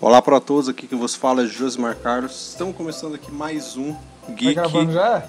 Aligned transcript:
Olá 0.00 0.22
para 0.22 0.40
todos, 0.40 0.68
aqui 0.68 0.86
que 0.86 0.94
vos 0.94 1.14
fala 1.14 1.42
é 1.42 1.46
Josimar 1.46 1.96
Carlos. 1.96 2.50
Estamos 2.50 2.76
começando 2.76 3.14
aqui 3.14 3.30
mais 3.30 3.76
um 3.76 3.94
Geek 4.30 4.54
Tá 4.54 4.62
gravando 4.62 4.92
já? 4.92 5.22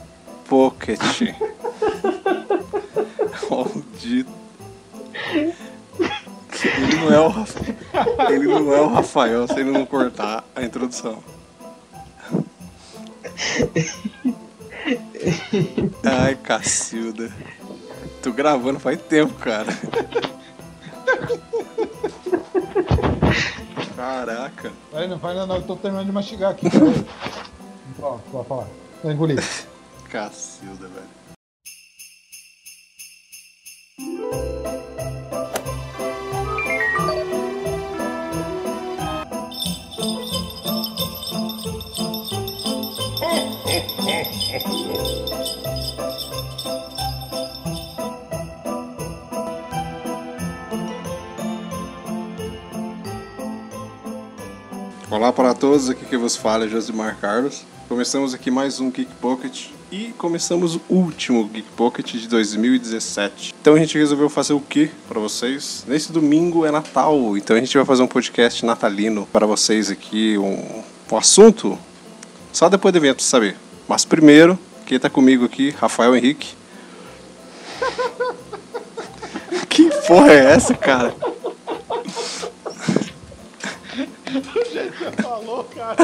Pocket. 0.47 1.00
Maldito. 3.49 4.31
Ele 6.63 6.96
não, 6.96 7.12
é 7.13 7.20
o, 7.20 7.28
Rafa- 7.28 7.65
ele 8.29 8.47
não 8.47 8.73
é 8.73 8.81
o 8.81 8.88
Rafael 8.88 9.47
se 9.47 9.60
ele 9.60 9.71
não 9.71 9.86
cortar 9.86 10.44
a 10.55 10.64
introdução. 10.64 11.22
Ai, 16.04 16.36
Cacilda. 16.36 17.32
Tô 18.22 18.32
gravando 18.32 18.80
faz 18.80 19.02
tempo, 19.02 19.34
cara. 19.34 19.68
Caraca. 24.02 24.71
Peraí, 24.89 25.07
não 25.07 25.20
vai 25.20 25.36
não, 25.36 25.45
não, 25.45 25.57
eu 25.57 25.61
tô 25.61 25.75
terminando 25.75 26.07
de 26.07 26.11
mastigar 26.11 26.50
aqui. 26.50 26.68
Pronto, 27.96 28.23
pode 28.32 28.47
falar. 28.47 28.68
Engolido. 29.05 29.43
Cacilda, 30.09 30.87
velho. 30.87 31.21
Olá 55.11 55.33
para 55.33 55.53
todos, 55.53 55.89
aqui 55.89 56.06
que 56.06 56.16
vos 56.16 56.38
fala 56.38 56.64
é 56.64 56.70
Josimar 56.70 57.17
Carlos. 57.20 57.64
Começamos 57.90 58.34
aqui 58.34 58.50
mais 58.50 58.80
um 58.80 58.90
Geek 58.90 59.14
Pocket 59.16 59.66
e 59.92 60.14
começamos 60.17 60.76
o 60.76 60.81
último 60.88 61.44
Geek 61.50 61.67
Pocket 61.76 62.14
de 62.14 62.30
2017. 62.30 63.54
Então 63.62 63.73
a 63.76 63.78
gente 63.78 63.98
resolveu 63.98 64.30
fazer 64.30 64.54
o 64.54 64.62
que 64.62 64.89
para 65.09 65.20
vocês? 65.20 65.84
Nesse 65.86 66.14
domingo 66.14 66.66
é 66.66 66.72
Natal, 66.72 67.36
então 67.36 67.58
a 67.58 67.59
gente 67.59 67.76
vai 67.76 67.86
fazer 67.86 68.02
um 68.04 68.08
podcast 68.08 68.66
natalino 68.66 69.28
para 69.34 69.45
vocês 69.45 69.92
aqui, 69.92 70.38
um, 70.38 70.82
um 71.12 71.17
assunto 71.17 71.78
só 72.54 72.70
depois 72.70 72.94
do 72.94 72.98
evento 73.00 73.22
saber. 73.22 73.58
Mas 73.89 74.06
primeiro, 74.06 74.58
quem 74.86 74.98
tá 74.98 75.09
comigo 75.09 75.44
aqui, 75.44 75.72
Rafael 75.72 76.16
Henrique. 76.16 76.56
que 79.67 79.89
porra 80.08 80.32
é 80.32 80.54
essa, 80.54 80.73
cara? 80.73 81.14
Você 84.32 85.12
falou, 85.22 85.64
cara. 85.66 85.98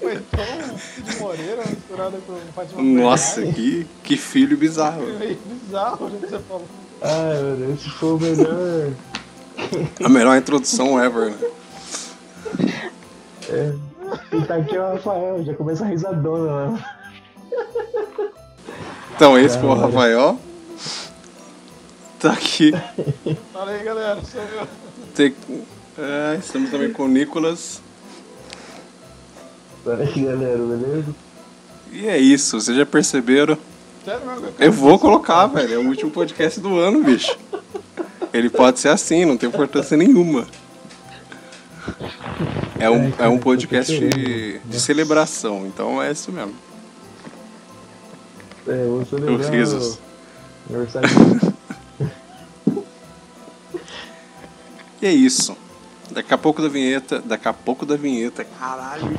Foi 0.00 0.16
tão 0.16 0.78
Cid 0.78 1.20
Moreira 1.20 1.62
misturado 1.66 2.16
com 2.26 2.34
Fátima 2.54 2.82
Nossa, 2.82 3.40
Bernardes. 3.40 3.64
que, 3.64 3.86
que 4.02 4.16
filho 4.16 4.56
bizarro. 4.56 5.02
Meio 5.18 5.38
bizarro 5.44 6.06
o 6.06 6.10
jeito 6.10 6.26
que 6.26 6.30
você 6.32 6.38
falou. 6.40 6.66
Ai, 7.00 7.42
meu 7.42 7.56
Deus, 7.56 7.80
esse 7.80 7.90
foi 7.90 8.12
o 8.12 8.18
melhor. 8.18 8.92
A 10.04 10.08
melhor 10.08 10.36
introdução 10.36 11.02
ever, 11.02 11.30
né? 11.30 11.38
É. 13.48 13.72
E 14.32 14.44
tá 14.44 14.56
aqui 14.56 14.76
o 14.76 14.82
Rafael, 14.82 15.44
já 15.44 15.54
começa 15.54 15.84
a 15.84 15.88
risadona 15.88 16.52
lá. 16.52 16.96
Então, 19.14 19.38
esse 19.38 19.58
foi 19.58 19.68
o 19.68 19.74
Rafael. 19.74 20.38
Tá 22.22 22.32
aqui. 22.34 22.70
Fala 23.52 23.72
aí, 23.72 23.82
galera. 23.82 24.20
Sou 24.24 24.40
eu. 24.40 24.68
Tem- 25.14 25.34
é, 25.98 26.36
estamos 26.38 26.70
também 26.70 26.92
com 26.92 27.02
o 27.04 27.08
Nicolas. 27.08 27.82
Pera 29.84 30.04
aí, 30.04 30.22
galera, 30.24 30.58
beleza? 30.58 31.14
E 31.90 32.06
é 32.06 32.16
isso, 32.18 32.60
vocês 32.60 32.76
já 32.76 32.86
perceberam? 32.86 33.58
Sério 34.04 34.24
mesmo? 34.24 34.48
Eu 34.56 34.72
vou 34.72 34.98
colocar, 35.00 35.46
velho. 35.48 35.74
É 35.74 35.78
o 35.78 35.88
último 35.88 36.12
podcast 36.12 36.60
do 36.60 36.78
ano, 36.78 37.02
bicho. 37.02 37.36
Ele 38.32 38.48
pode 38.48 38.78
ser 38.78 38.88
assim, 38.88 39.24
não 39.24 39.36
tem 39.36 39.48
importância 39.48 39.96
nenhuma. 39.96 40.46
É 42.78 42.88
um, 42.88 43.12
é 43.18 43.28
um 43.28 43.38
podcast 43.38 43.98
de, 43.98 44.58
de 44.60 44.80
celebração, 44.80 45.66
então 45.66 46.00
é 46.02 46.12
isso 46.12 46.30
mesmo. 46.32 46.54
É, 48.66 48.84
eu 48.84 48.90
vou 48.90 49.00
Os 49.00 49.08
celebrar 49.08 49.50
risos. 49.50 49.98
o 50.70 50.74
aniversário 50.74 51.51
E 55.02 55.06
é 55.06 55.12
isso. 55.12 55.56
Daqui 56.12 56.32
a 56.32 56.38
pouco 56.38 56.62
da 56.62 56.68
vinheta. 56.68 57.20
Daqui 57.20 57.48
a 57.48 57.52
pouco 57.52 57.84
da 57.84 57.96
vinheta. 57.96 58.44
Caralho. 58.44 59.18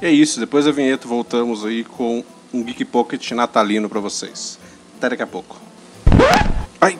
E 0.00 0.06
é 0.06 0.10
isso. 0.10 0.40
Depois 0.40 0.64
da 0.64 0.72
vinheta 0.72 1.06
voltamos 1.06 1.64
aí 1.64 1.84
com 1.84 2.24
um 2.52 2.62
Geek 2.62 2.84
Pocket 2.84 3.30
natalino 3.32 3.88
pra 3.88 4.00
vocês. 4.00 4.58
Até 4.96 5.10
daqui 5.10 5.22
a 5.22 5.26
pouco. 5.26 5.56
Ai! 6.80 6.98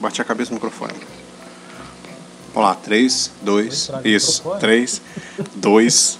Bati 0.00 0.22
a 0.22 0.24
cabeça 0.24 0.50
no 0.50 0.54
microfone. 0.56 0.94
Vamos 2.54 2.68
lá. 2.68 2.74
3, 2.76 3.30
2, 3.42 3.72
Estraga 3.74 4.08
o 4.08 4.10
isso. 4.10 4.32
microfone. 4.38 4.60
3, 4.60 5.02
2. 5.56 6.18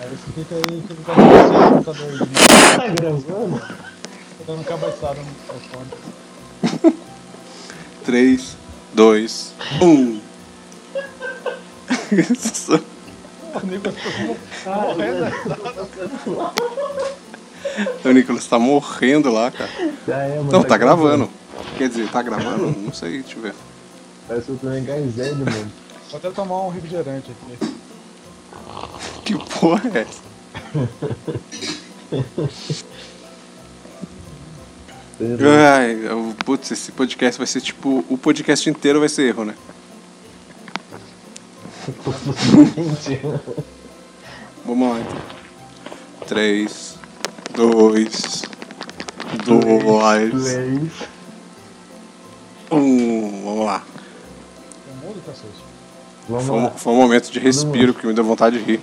Aí 0.00 0.08
você 0.10 0.16
fica 0.34 0.54
aí, 0.54 0.82
fica 0.86 1.02
com 1.04 1.12
a 1.12 1.70
computador. 1.70 2.28
Tá 2.76 2.88
gravando? 2.88 3.85
Tô 4.46 4.54
dando 4.54 4.64
cabeçada 4.64 5.20
no 5.20 5.24
microfone. 5.26 5.90
3, 8.04 8.56
2, 8.94 9.54
1. 9.82 10.20
O 13.56 13.66
Nicolas 13.66 13.96
ficou 13.98 14.74
morrendo. 14.76 15.26
O 18.04 18.12
Nicolas 18.12 18.46
tá 18.46 18.58
morrendo 18.58 19.32
lá, 19.32 19.50
cara. 19.50 19.70
Já 20.06 20.18
é, 20.22 20.36
mano. 20.36 20.52
Não, 20.52 20.62
tá 20.62 20.76
gravando. 20.76 21.28
Quer 21.76 21.88
dizer, 21.88 22.08
tá 22.08 22.22
gravando? 22.22 22.70
Não 22.78 22.92
sei, 22.92 23.22
deixa 23.22 23.36
eu 23.36 23.42
ver. 23.42 23.54
Parece 24.28 24.46
que 24.46 24.52
eu 24.52 24.58
tô 24.58 24.72
em 24.72 24.84
Gaizélio, 24.84 25.38
mano. 25.38 25.72
Vou 26.08 26.18
até 26.18 26.30
tomar 26.30 26.62
um 26.62 26.68
refrigerante 26.68 27.32
aqui. 27.32 27.58
Que 29.24 29.34
porra 29.58 29.82
é 29.92 30.06
essa? 30.06 30.22
Ai, 35.20 35.98
eu- 36.04 36.34
putz, 36.44 36.70
esse 36.70 36.92
podcast 36.92 37.38
vai 37.38 37.46
ser 37.46 37.60
tipo. 37.62 38.04
O 38.08 38.18
podcast 38.18 38.68
inteiro 38.68 39.00
vai 39.00 39.08
ser 39.08 39.22
erro, 39.28 39.44
né? 39.46 39.54
Vamos 44.64 44.88
lá 44.90 45.00
então. 45.00 45.16
3, 46.26 46.98
2, 47.54 48.42
2, 49.44 50.42
Play. 50.42 50.90
1. 52.70 53.42
Vamos 53.44 53.66
lá. 53.66 53.84
Vamos 56.28 56.44
Foi, 56.46 56.56
um- 56.56 56.62
lá. 56.64 56.70
foi 56.72 56.92
um 56.92 56.96
momento 56.96 57.30
de 57.30 57.38
respiro 57.38 57.94
que 57.94 58.04
me 58.06 58.12
deu 58.12 58.24
vontade 58.24 58.58
de 58.58 58.64
rir. 58.64 58.80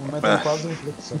Um 0.00 0.06
momento 0.06 0.26
É. 0.26 0.36
de 0.36 0.42
quase 0.42 0.68
reflexão. 0.68 1.20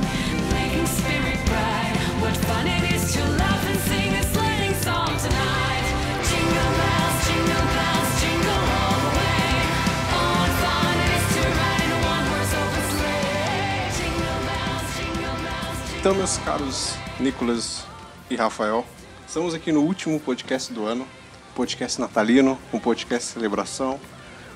Então, 16.01 16.15
meus 16.15 16.39
caros 16.39 16.95
Nicolas 17.19 17.85
e 18.27 18.35
Rafael, 18.35 18.83
estamos 19.27 19.53
aqui 19.53 19.71
no 19.71 19.81
último 19.81 20.19
podcast 20.19 20.73
do 20.73 20.83
ano. 20.83 21.07
podcast 21.53 22.01
natalino, 22.01 22.57
um 22.73 22.79
podcast 22.79 23.33
celebração, 23.33 23.99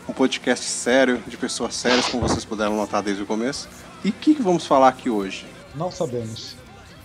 um 0.09 0.11
podcast 0.11 0.65
sério, 0.65 1.21
de 1.27 1.37
pessoas 1.37 1.75
sérias, 1.75 2.07
como 2.07 2.27
vocês 2.27 2.43
puderam 2.43 2.75
notar 2.75 3.03
desde 3.03 3.21
o 3.21 3.27
começo. 3.27 3.69
E 4.03 4.09
o 4.09 4.11
que, 4.11 4.33
que 4.33 4.41
vamos 4.41 4.65
falar 4.65 4.87
aqui 4.87 5.07
hoje? 5.07 5.45
Não 5.77 5.91
sabemos. 5.91 6.55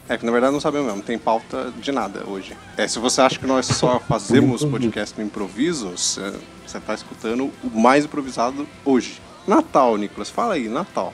É 0.09 0.17
que 0.19 0.27
na 0.27 0.33
verdade 0.33 0.53
não 0.53 0.61
sabemos 0.61 0.87
mesmo, 0.87 0.99
não 0.99 1.05
tem 1.07 1.19
pauta 1.19 1.71
de 1.81 1.93
nada 1.93 2.25
hoje. 2.27 2.57
É, 2.77 2.89
se 2.89 2.99
você 2.99 3.21
acha 3.21 3.39
que 3.39 3.47
nós 3.47 3.67
só 3.67 4.01
fazemos 4.09 4.65
podcast 4.65 5.17
no 5.19 5.25
improviso, 5.25 5.91
você 5.91 6.33
está 6.67 6.95
escutando 6.95 7.51
o 7.63 7.71
mais 7.81 8.05
improvisado 8.05 8.67
hoje. 8.85 9.21
Natal, 9.47 9.97
Nicolas, 9.97 10.29
fala 10.29 10.55
aí, 10.55 10.69
Natal. 10.69 11.13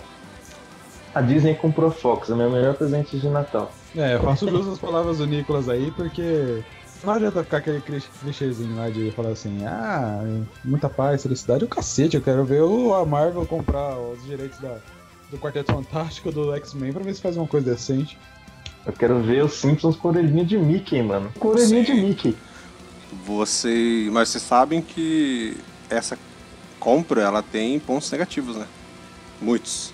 A 1.15 1.21
Disney 1.21 1.55
comprou 1.55 1.91
Fox, 1.91 2.31
é 2.31 2.35
o 2.35 2.37
meu 2.37 2.51
melhor 2.51 2.75
presente 2.75 3.19
de 3.19 3.29
Natal. 3.29 3.71
É, 3.95 4.15
eu 4.15 4.23
faço 4.23 4.49
jus 4.49 4.67
às 4.69 4.79
palavras 4.79 5.19
do 5.19 5.27
Nicolas 5.27 5.69
aí, 5.69 5.91
porque 5.93 6.63
não 7.05 7.15
adianta 7.15 7.43
ficar 7.45 7.59
aquele 7.59 7.81
clichê- 7.81 8.09
clichêzinho 8.21 8.77
lá 8.77 8.91
de 8.91 9.11
falar 9.13 9.31
assim, 9.31 9.65
ah, 9.67 10.21
muita 10.65 10.89
paz, 10.91 11.23
felicidade, 11.23 11.65
o 11.65 11.69
cacete, 11.69 12.17
eu 12.17 12.23
quero 12.23 12.45
ver 12.45 12.63
o, 12.63 12.95
a 12.95 13.05
Marvel 13.07 13.47
comprar 13.47 13.97
os 13.99 14.23
direitos 14.25 14.59
da, 14.59 14.77
do 15.31 15.39
Quarteto 15.39 15.73
Fantástico, 15.73 16.31
do 16.31 16.55
X-Men, 16.55 16.93
pra 16.93 17.03
ver 17.03 17.15
se 17.15 17.21
faz 17.21 17.37
uma 17.37 17.47
coisa 17.47 17.71
decente. 17.71 18.19
Eu 18.85 18.93
quero 18.93 19.21
ver 19.21 19.45
os 19.45 19.55
Simpsons 19.55 19.97
com 19.97 20.09
orelhinha 20.09 20.45
de 20.45 20.57
Mickey, 20.57 21.03
mano. 21.03 21.33
Com 21.39 21.49
orelhinha 21.49 21.83
de. 21.83 21.93
Mickey. 21.93 22.37
Você, 23.25 24.09
mas 24.13 24.29
vocês 24.29 24.45
sabem 24.45 24.81
que 24.81 25.57
essa 25.91 26.19
compra 26.79 27.23
ela 27.23 27.43
tem 27.43 27.79
pontos 27.81 28.11
negativos, 28.11 28.57
né? 28.57 28.67
Muitos. 29.41 29.93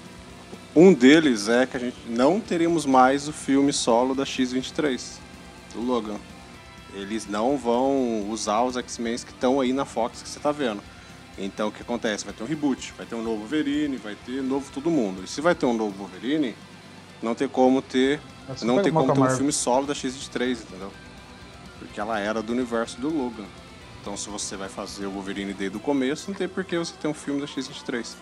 Um 0.74 0.92
deles 0.92 1.48
é 1.48 1.66
que 1.66 1.76
a 1.76 1.80
gente 1.80 1.96
não 2.06 2.40
teremos 2.40 2.86
mais 2.86 3.28
o 3.28 3.32
filme 3.32 3.72
solo 3.72 4.14
da 4.14 4.24
X23, 4.24 5.18
do 5.74 5.80
Logan. 5.80 6.16
Eles 6.94 7.26
não 7.26 7.56
vão 7.56 8.28
usar 8.30 8.62
os 8.62 8.76
X-Men 8.76 9.16
que 9.16 9.30
estão 9.30 9.60
aí 9.60 9.72
na 9.72 9.84
Fox 9.84 10.22
que 10.22 10.28
você 10.28 10.40
tá 10.40 10.52
vendo. 10.52 10.82
Então 11.38 11.68
o 11.68 11.72
que 11.72 11.82
acontece? 11.82 12.24
Vai 12.24 12.34
ter 12.34 12.42
um 12.42 12.46
reboot, 12.46 12.92
vai 12.96 13.06
ter 13.06 13.14
um 13.14 13.22
novo 13.22 13.38
Wolverine, 13.38 13.96
vai 13.96 14.14
ter 14.14 14.42
novo 14.42 14.70
todo 14.72 14.90
mundo. 14.90 15.22
E 15.24 15.26
se 15.26 15.40
vai 15.40 15.54
ter 15.54 15.66
um 15.66 15.72
novo 15.72 15.96
Wolverine, 15.96 16.54
não 17.22 17.34
tem 17.34 17.48
como 17.48 17.80
ter, 17.80 18.20
Mas 18.48 18.60
você 18.60 18.66
não 18.66 18.82
tem 18.82 18.92
como 18.92 19.12
ter 19.12 19.20
a 19.20 19.24
um 19.24 19.30
filme 19.36 19.52
solo 19.52 19.86
da 19.86 19.94
X23, 19.94 20.62
entendeu? 20.62 20.92
Porque 21.78 21.98
ela 21.98 22.18
era 22.18 22.42
do 22.42 22.52
universo 22.52 23.00
do 23.00 23.08
Logan. 23.08 23.46
Então 24.00 24.16
se 24.16 24.28
você 24.28 24.56
vai 24.56 24.68
fazer 24.68 25.06
o 25.06 25.10
Wolverine 25.10 25.54
desde 25.54 25.76
o 25.76 25.80
começo, 25.80 26.30
não 26.30 26.36
tem 26.36 26.48
por 26.48 26.64
que 26.64 26.76
você 26.76 26.92
ter 27.00 27.08
um 27.08 27.14
filme 27.14 27.40
da 27.40 27.46
X23. 27.46 28.14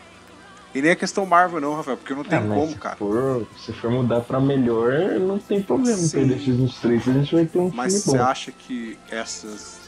E 0.72 0.80
nem 0.80 0.92
é 0.92 0.94
questão 0.94 1.26
Marvel 1.26 1.60
não, 1.60 1.74
Rafael, 1.74 1.96
porque 1.96 2.14
não 2.14 2.22
tem 2.22 2.38
Ah, 2.38 2.42
mas 2.42 2.58
como, 2.58 2.72
se 2.72 2.78
cara. 2.78 2.96
For, 2.96 3.44
se 3.58 3.72
for 3.72 3.90
mudar 3.90 4.20
pra 4.20 4.38
melhor, 4.38 4.92
não 5.18 5.36
tem 5.38 5.60
problema 5.60 5.98
em 5.98 6.02
Sim. 6.04 6.10
perder 6.28 6.38
X23. 6.38 6.94
A 6.94 7.12
gente 7.14 7.34
vai 7.34 7.44
ter 7.46 7.58
um 7.58 7.72
Mas 7.74 7.92
filme 8.04 8.04
você 8.04 8.18
bom. 8.18 8.24
acha 8.24 8.52
que 8.52 8.96
essas. 9.10 9.80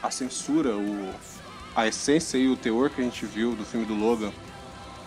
A 0.00 0.10
censura, 0.12 0.76
o, 0.76 1.10
a 1.74 1.86
essência 1.86 2.38
e 2.38 2.48
o 2.48 2.56
teor 2.56 2.90
que 2.90 3.00
a 3.00 3.04
gente 3.04 3.24
viu 3.26 3.54
do 3.54 3.64
filme 3.64 3.84
do 3.86 3.94
Logan, 3.94 4.30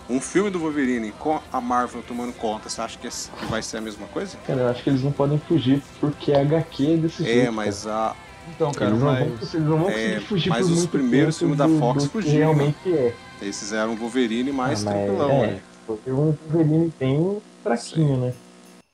um 0.09 0.21
filme 0.21 0.49
do 0.49 0.59
Wolverine 0.59 1.11
com 1.11 1.39
a 1.51 1.59
Marvel 1.59 2.01
tomando 2.01 2.33
conta, 2.33 2.69
você 2.69 2.81
acha 2.81 2.97
que, 2.97 3.07
que 3.09 3.45
vai 3.47 3.61
ser 3.61 3.77
a 3.77 3.81
mesma 3.81 4.07
coisa? 4.07 4.37
Cara, 4.45 4.61
eu 4.61 4.67
acho 4.69 4.83
que 4.83 4.89
eles 4.89 5.03
não 5.03 5.11
podem 5.11 5.37
fugir 5.37 5.81
porque 5.99 6.31
a 6.33 6.41
HQ 6.41 6.93
é 6.93 6.97
desse 6.97 7.23
jeito. 7.23 7.47
É, 7.47 7.51
mas 7.51 7.85
a. 7.85 8.15
Então, 8.55 8.71
cara. 8.71 8.91
cara, 8.91 8.91
Eles 8.91 9.03
não, 9.03 9.11
mas... 9.11 9.19
vão, 9.19 9.59
eles 9.59 9.69
não 9.69 9.77
vão 9.77 9.89
É, 9.89 9.93
conseguir 9.93 10.19
fugir 10.25 10.49
mas 10.49 10.65
os 10.69 10.77
muito 10.77 10.89
primeiros 10.91 11.37
filmes 11.37 11.57
da 11.57 11.67
Fox 11.67 12.03
do 12.05 12.09
fugiram. 12.09 12.37
realmente 12.53 12.93
é. 12.93 13.13
Fizeram 13.41 13.91
um 13.91 13.95
Wolverine 13.97 14.51
mais 14.53 14.81
Ah, 14.87 14.91
mas 14.91 14.93
tranquilão, 15.05 15.31
é, 15.43 15.47
né? 15.47 15.59
Porque 15.85 16.09
o 16.09 16.15
Wolverine 16.15 16.91
tem 16.97 17.37
fraquinho, 17.61 18.17
né? 18.17 18.33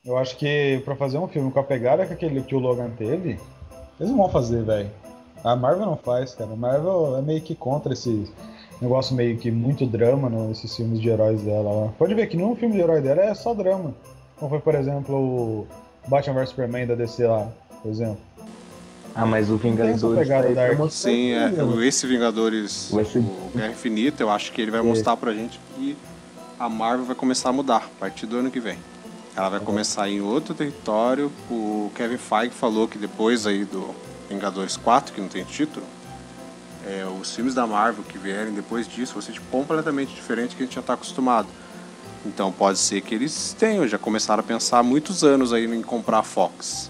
Eu 0.04 0.18
acho 0.18 0.36
que 0.38 0.81
pra 0.84 0.96
fazer 0.96 1.18
um 1.20 1.28
filme 1.28 1.52
com 1.52 1.60
a 1.60 1.64
pegada 1.64 2.06
que, 2.06 2.14
aquele, 2.14 2.42
que 2.42 2.56
o 2.56 2.60
Logan 2.60 2.90
teve, 2.98 3.40
eles 4.00 4.12
não 4.12 4.18
vão 4.18 4.30
fazer, 4.30 4.64
velho. 4.64 4.90
A 5.44 5.56
Marvel 5.56 5.86
não 5.86 5.98
faz, 5.98 6.34
cara. 6.34 6.51
A 6.54 6.56
Marvel 6.56 7.18
é 7.18 7.22
meio 7.22 7.42
que 7.42 7.54
contra 7.56 7.94
esse 7.94 8.31
negócio 8.81 9.16
meio 9.16 9.38
que 9.38 9.51
muito 9.51 9.86
drama 9.86 10.30
nesses 10.30 10.75
filmes 10.75 11.00
de 11.01 11.10
heróis 11.10 11.42
dela. 11.42 11.72
lá. 11.86 11.88
Pode 11.98 12.13
ver 12.13 12.28
que 12.28 12.38
nenhum 12.38 12.56
filme 12.56 12.75
de 12.75 12.81
herói 12.81 13.01
dela 13.01 13.22
é 13.22 13.34
só 13.34 13.54
drama. 13.54 13.94
Como 14.38 14.50
foi, 14.50 14.60
por 14.60 14.75
exemplo, 14.75 15.16
o 15.16 15.68
Batman 16.07 16.36
vs 16.42 16.50
Superman 16.50 16.88
da 16.88 16.95
DC 16.95 17.25
lá, 17.28 17.48
por 17.81 17.92
exemplo. 17.92 18.18
Ah, 19.16 19.25
mas 19.28 19.50
o 19.51 19.57
Vingadores 19.57 20.01
tá 20.01 20.07
mostrar 20.75 20.90
Sim, 21.12 21.31
é, 21.34 21.50
né? 21.50 21.86
esse 21.88 22.07
Vingadores, 22.07 22.72
ser- 22.72 23.19
o 23.19 23.51
Guerra 23.56 23.72
Infinita, 23.72 24.24
eu 24.24 24.30
acho 24.31 24.51
que 24.51 24.60
ele 24.60 24.72
vai 24.72 24.80
É. 24.80 24.84
mostrar 24.84 25.16
pra 25.16 25.31
gente 25.34 25.60
que 25.75 25.96
a 26.60 26.68
Marvel 26.68 27.06
vai 27.06 27.16
começar 27.16 27.50
a 27.50 27.54
mudar 27.54 27.78
a 27.86 28.00
partir 28.00 28.25
do 28.25 28.38
ano 28.38 28.50
que 28.50 28.60
vem. 28.60 28.78
Ela 29.36 29.50
vai 29.50 29.60
começar 29.60 30.10
em 30.10 30.19
outro 30.19 30.56
território. 30.56 31.31
O 31.50 31.92
Kevin 31.96 32.18
Feige 32.18 32.50
falou 32.56 32.88
que 32.88 32.98
depois 32.98 33.46
aí 33.46 33.66
do 33.66 33.88
Vingadores 34.34 34.78
4, 34.78 35.14
que 35.14 35.22
não 35.22 35.28
tem 35.28 35.44
título, 35.44 35.86
é, 36.86 37.06
os 37.22 37.34
filmes 37.34 37.54
da 37.54 37.66
Marvel 37.66 38.04
que 38.04 38.18
vierem 38.18 38.54
depois 38.54 38.88
disso 38.88 39.14
vão 39.14 39.22
ser 39.22 39.32
tipo, 39.32 39.46
completamente 39.52 40.14
diferente 40.14 40.52
do 40.52 40.58
que 40.58 40.64
a 40.64 40.66
gente 40.66 40.76
já 40.76 40.82
está 40.82 40.94
acostumado. 40.94 41.48
Então 42.26 42.52
pode 42.52 42.78
ser 42.80 43.02
que 43.02 43.14
eles 43.16 43.56
tenham, 43.58 43.88
já 43.88 43.98
começaram 43.98 44.40
a 44.42 44.44
pensar 44.44 44.80
há 44.80 44.84
muitos 44.84 45.24
anos 45.24 45.52
aí 45.54 45.66
em 45.66 45.82
comprar 45.82 46.20
a 46.20 46.24
Fox. 46.24 46.90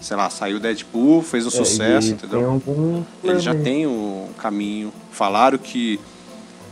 Sei 0.00 0.16
lá, 0.16 0.30
saiu 0.30 0.58
Deadpool, 0.58 1.22
fez 1.22 1.44
o 1.44 1.48
É, 1.48 1.50
sucesso, 1.52 2.12
entendeu? 2.12 2.50
Algum 2.50 3.02
Ele 3.22 3.38
já 3.38 3.54
tem 3.54 3.86
um 3.86 4.30
caminho. 4.38 4.90
Falaram 5.12 5.58
que 5.58 6.00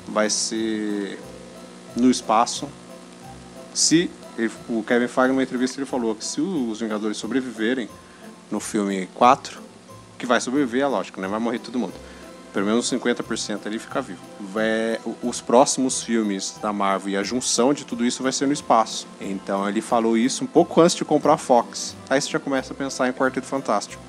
vai 0.06 0.31
ser 0.31 1.19
no 1.94 2.11
espaço. 2.11 2.67
Se 3.75 4.11
ele- 4.38 4.50
o 4.69 4.82
Kevin 4.82 5.09
Feige 5.09 5.29
numa 5.29 5.43
entrevista 5.43 5.79
ele 5.79 5.87
falou 5.87 6.15
que 6.15 6.25
se 6.25 6.41
os 6.41 6.81
Vingadores 6.81 7.19
sobreviverem 7.19 7.88
no 8.50 8.61
filme 8.61 9.06
4, 9.15 9.61
que 10.19 10.26
vai 10.26 10.41
sobreviver, 10.41 10.82
é 10.82 10.87
lógico, 10.87 11.20
né? 11.20 11.29
Vai 11.29 11.38
morrer 11.41 11.59
todo 11.61 11.79
mundo. 11.79 11.94
Pelo 12.53 12.67
menos 12.67 12.91
50% 12.91 13.67
ali 13.67 13.79
fica 13.79 14.00
vivo. 14.03 14.20
O- 15.05 15.29
os 15.29 15.41
próximos 15.41 16.03
filmes 16.03 16.56
da 16.61 16.73
Marvel 16.73 17.11
e 17.12 17.17
a 17.17 17.23
junção 17.23 17.73
de 17.73 17.85
tudo 17.85 18.05
isso 18.05 18.23
vai 18.23 18.32
ser 18.32 18.47
no 18.47 18.53
espaço. 18.53 19.06
Então 19.20 19.69
ele 19.69 19.81
falou 19.81 20.17
isso 20.17 20.44
um 20.44 20.47
pouco 20.47 20.81
antes 20.81 20.97
de 20.97 21.05
comprar 21.05 21.35
a 21.35 21.38
Fox. 21.38 21.94
Aí 22.11 22.20
você 22.20 22.29
já 22.31 22.41
começa 22.41 22.73
a 22.73 22.76
pensar 22.76 23.09
em 23.09 23.12
Quarteto 23.12 23.47
Fantástico. 23.47 24.03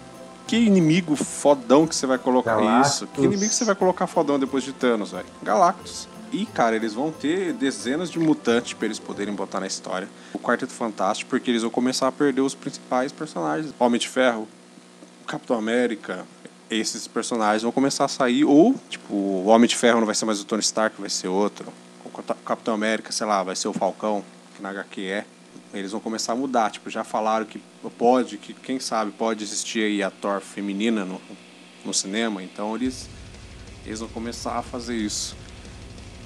Que 0.47 0.55
inimigo 0.57 1.15
fodão 1.15 1.85
que 1.85 1.95
você 1.95 2.07
vai 2.07 2.17
colocar 2.17 2.55
Galactus. 2.55 2.91
isso? 2.93 3.07
Que 3.07 3.21
inimigo 3.21 3.53
você 3.53 3.65
vai 3.65 3.75
colocar 3.75 4.07
fodão 4.07 4.39
depois 4.39 4.63
de 4.63 4.73
Thanos, 4.73 5.11
velho? 5.11 5.25
Galactus. 5.43 6.07
E, 6.31 6.45
cara, 6.45 6.75
eles 6.75 6.93
vão 6.93 7.11
ter 7.11 7.53
dezenas 7.53 8.09
de 8.09 8.19
mutantes 8.19 8.73
pra 8.73 8.85
eles 8.85 8.99
poderem 8.99 9.33
botar 9.33 9.59
na 9.59 9.67
história. 9.67 10.07
O 10.33 10.39
Quarteto 10.39 10.71
Fantástico, 10.71 11.29
porque 11.29 11.49
eles 11.51 11.61
vão 11.61 11.71
começar 11.71 12.07
a 12.07 12.11
perder 12.11 12.41
os 12.41 12.55
principais 12.55 13.11
personagens. 13.11 13.73
Homem 13.79 13.99
de 13.99 14.07
Ferro, 14.07 14.47
Capitão 15.29 15.55
América, 15.55 16.25
esses 16.71 17.07
personagens 17.07 17.61
vão 17.61 17.71
começar 17.71 18.05
a 18.05 18.07
sair. 18.07 18.43
Ou, 18.43 18.73
tipo, 18.89 19.13
o 19.13 19.45
Homem 19.45 19.69
de 19.69 19.75
Ferro 19.75 19.99
não 19.99 20.05
vai 20.07 20.15
ser 20.15 20.25
mais 20.25 20.41
o 20.41 20.45
Tony 20.45 20.61
Stark, 20.61 20.99
vai 20.99 21.09
ser 21.09 21.27
outro. 21.27 21.71
O 22.03 22.09
Capitão 22.43 22.73
América, 22.73 23.11
sei 23.11 23.27
lá, 23.27 23.43
vai 23.43 23.55
ser 23.55 23.67
o 23.67 23.73
Falcão, 23.73 24.23
que 24.55 24.61
na 24.63 24.69
HQ 24.69 25.05
é. 25.05 25.25
Eles 25.71 25.91
vão 25.91 26.01
começar 26.01 26.33
a 26.33 26.35
mudar. 26.35 26.71
Tipo, 26.71 26.89
já 26.89 27.03
falaram 27.03 27.45
que 27.45 27.61
pode, 27.95 28.37
que 28.37 28.55
quem 28.55 28.79
sabe 28.79 29.11
pode 29.11 29.43
existir 29.43 29.83
aí 29.83 30.01
a 30.01 30.09
Thor 30.09 30.41
feminina 30.41 31.05
no, 31.05 31.21
no 31.85 31.93
cinema. 31.93 32.41
Então 32.41 32.75
eles, 32.75 33.07
eles 33.85 33.99
vão 33.99 34.09
começar 34.09 34.57
a 34.57 34.63
fazer 34.63 34.95
isso. 34.95 35.37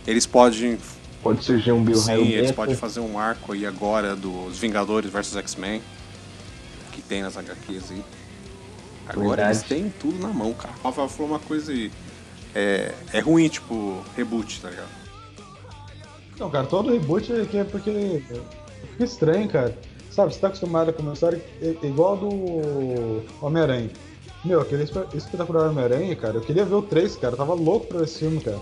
Eles 0.08 0.26
podem 0.26 0.80
Pode 1.22 1.44
surgir 1.44 1.72
um 1.72 1.84
Bill 1.84 1.96
Sim, 1.96 2.28
eles 2.30 2.52
podem 2.52 2.76
fazer 2.76 3.00
um 3.00 3.18
arco 3.18 3.54
aí 3.54 3.66
agora 3.66 4.16
dos 4.16 4.60
Vingadores 4.60 5.12
versus 5.12 5.36
X-Men. 5.36 5.82
Que 6.94 7.02
tem 7.02 7.22
nas 7.22 7.36
HQs 7.36 7.92
aí. 7.92 8.04
Agora 9.08 9.28
Verdade. 9.28 9.50
eles 9.58 9.64
têm 9.64 9.94
tudo 10.00 10.20
na 10.20 10.34
mão, 10.34 10.54
cara. 10.54 10.74
O 10.84 10.88
Rafael 10.88 11.10
falou 11.10 11.32
uma 11.32 11.40
coisa 11.40 11.72
aí. 11.72 11.92
É, 12.56 12.94
é 13.12 13.20
ruim, 13.20 13.48
tipo, 13.50 14.02
reboot, 14.16 14.62
tá 14.62 14.70
ligado? 14.70 14.90
Não, 16.40 16.50
cara, 16.50 16.66
todo 16.66 16.92
reboot 16.92 17.32
é 17.32 17.58
é 17.58 17.64
porque. 17.64 18.24
Fica 18.92 19.04
estranho, 19.04 19.48
cara. 19.50 19.78
Sabe, 20.12 20.34
você 20.34 20.40
tá 20.40 20.48
acostumado 20.48 20.94
com 20.94 21.02
uma 21.02 21.14
história 21.14 21.42
i- 21.62 21.78
igual 21.88 22.14
a 22.14 22.16
do 22.18 23.24
Homem-Aranha. 23.42 23.90
Meu, 24.46 24.62
aquele 24.62 24.84
espe- 24.84 25.08
espetacular 25.18 25.70
Homem-Aranha, 25.70 26.16
cara, 26.16 26.36
eu 26.36 26.42
queria 26.42 26.66
ver 26.66 26.76
o 26.76 26.82
3, 26.82 27.16
cara. 27.16 27.34
Eu 27.34 27.38
tava 27.38 27.54
louco 27.54 27.88
pra 27.88 27.98
ver 28.00 28.04
esse 28.04 28.20
filme, 28.20 28.40
cara. 28.40 28.60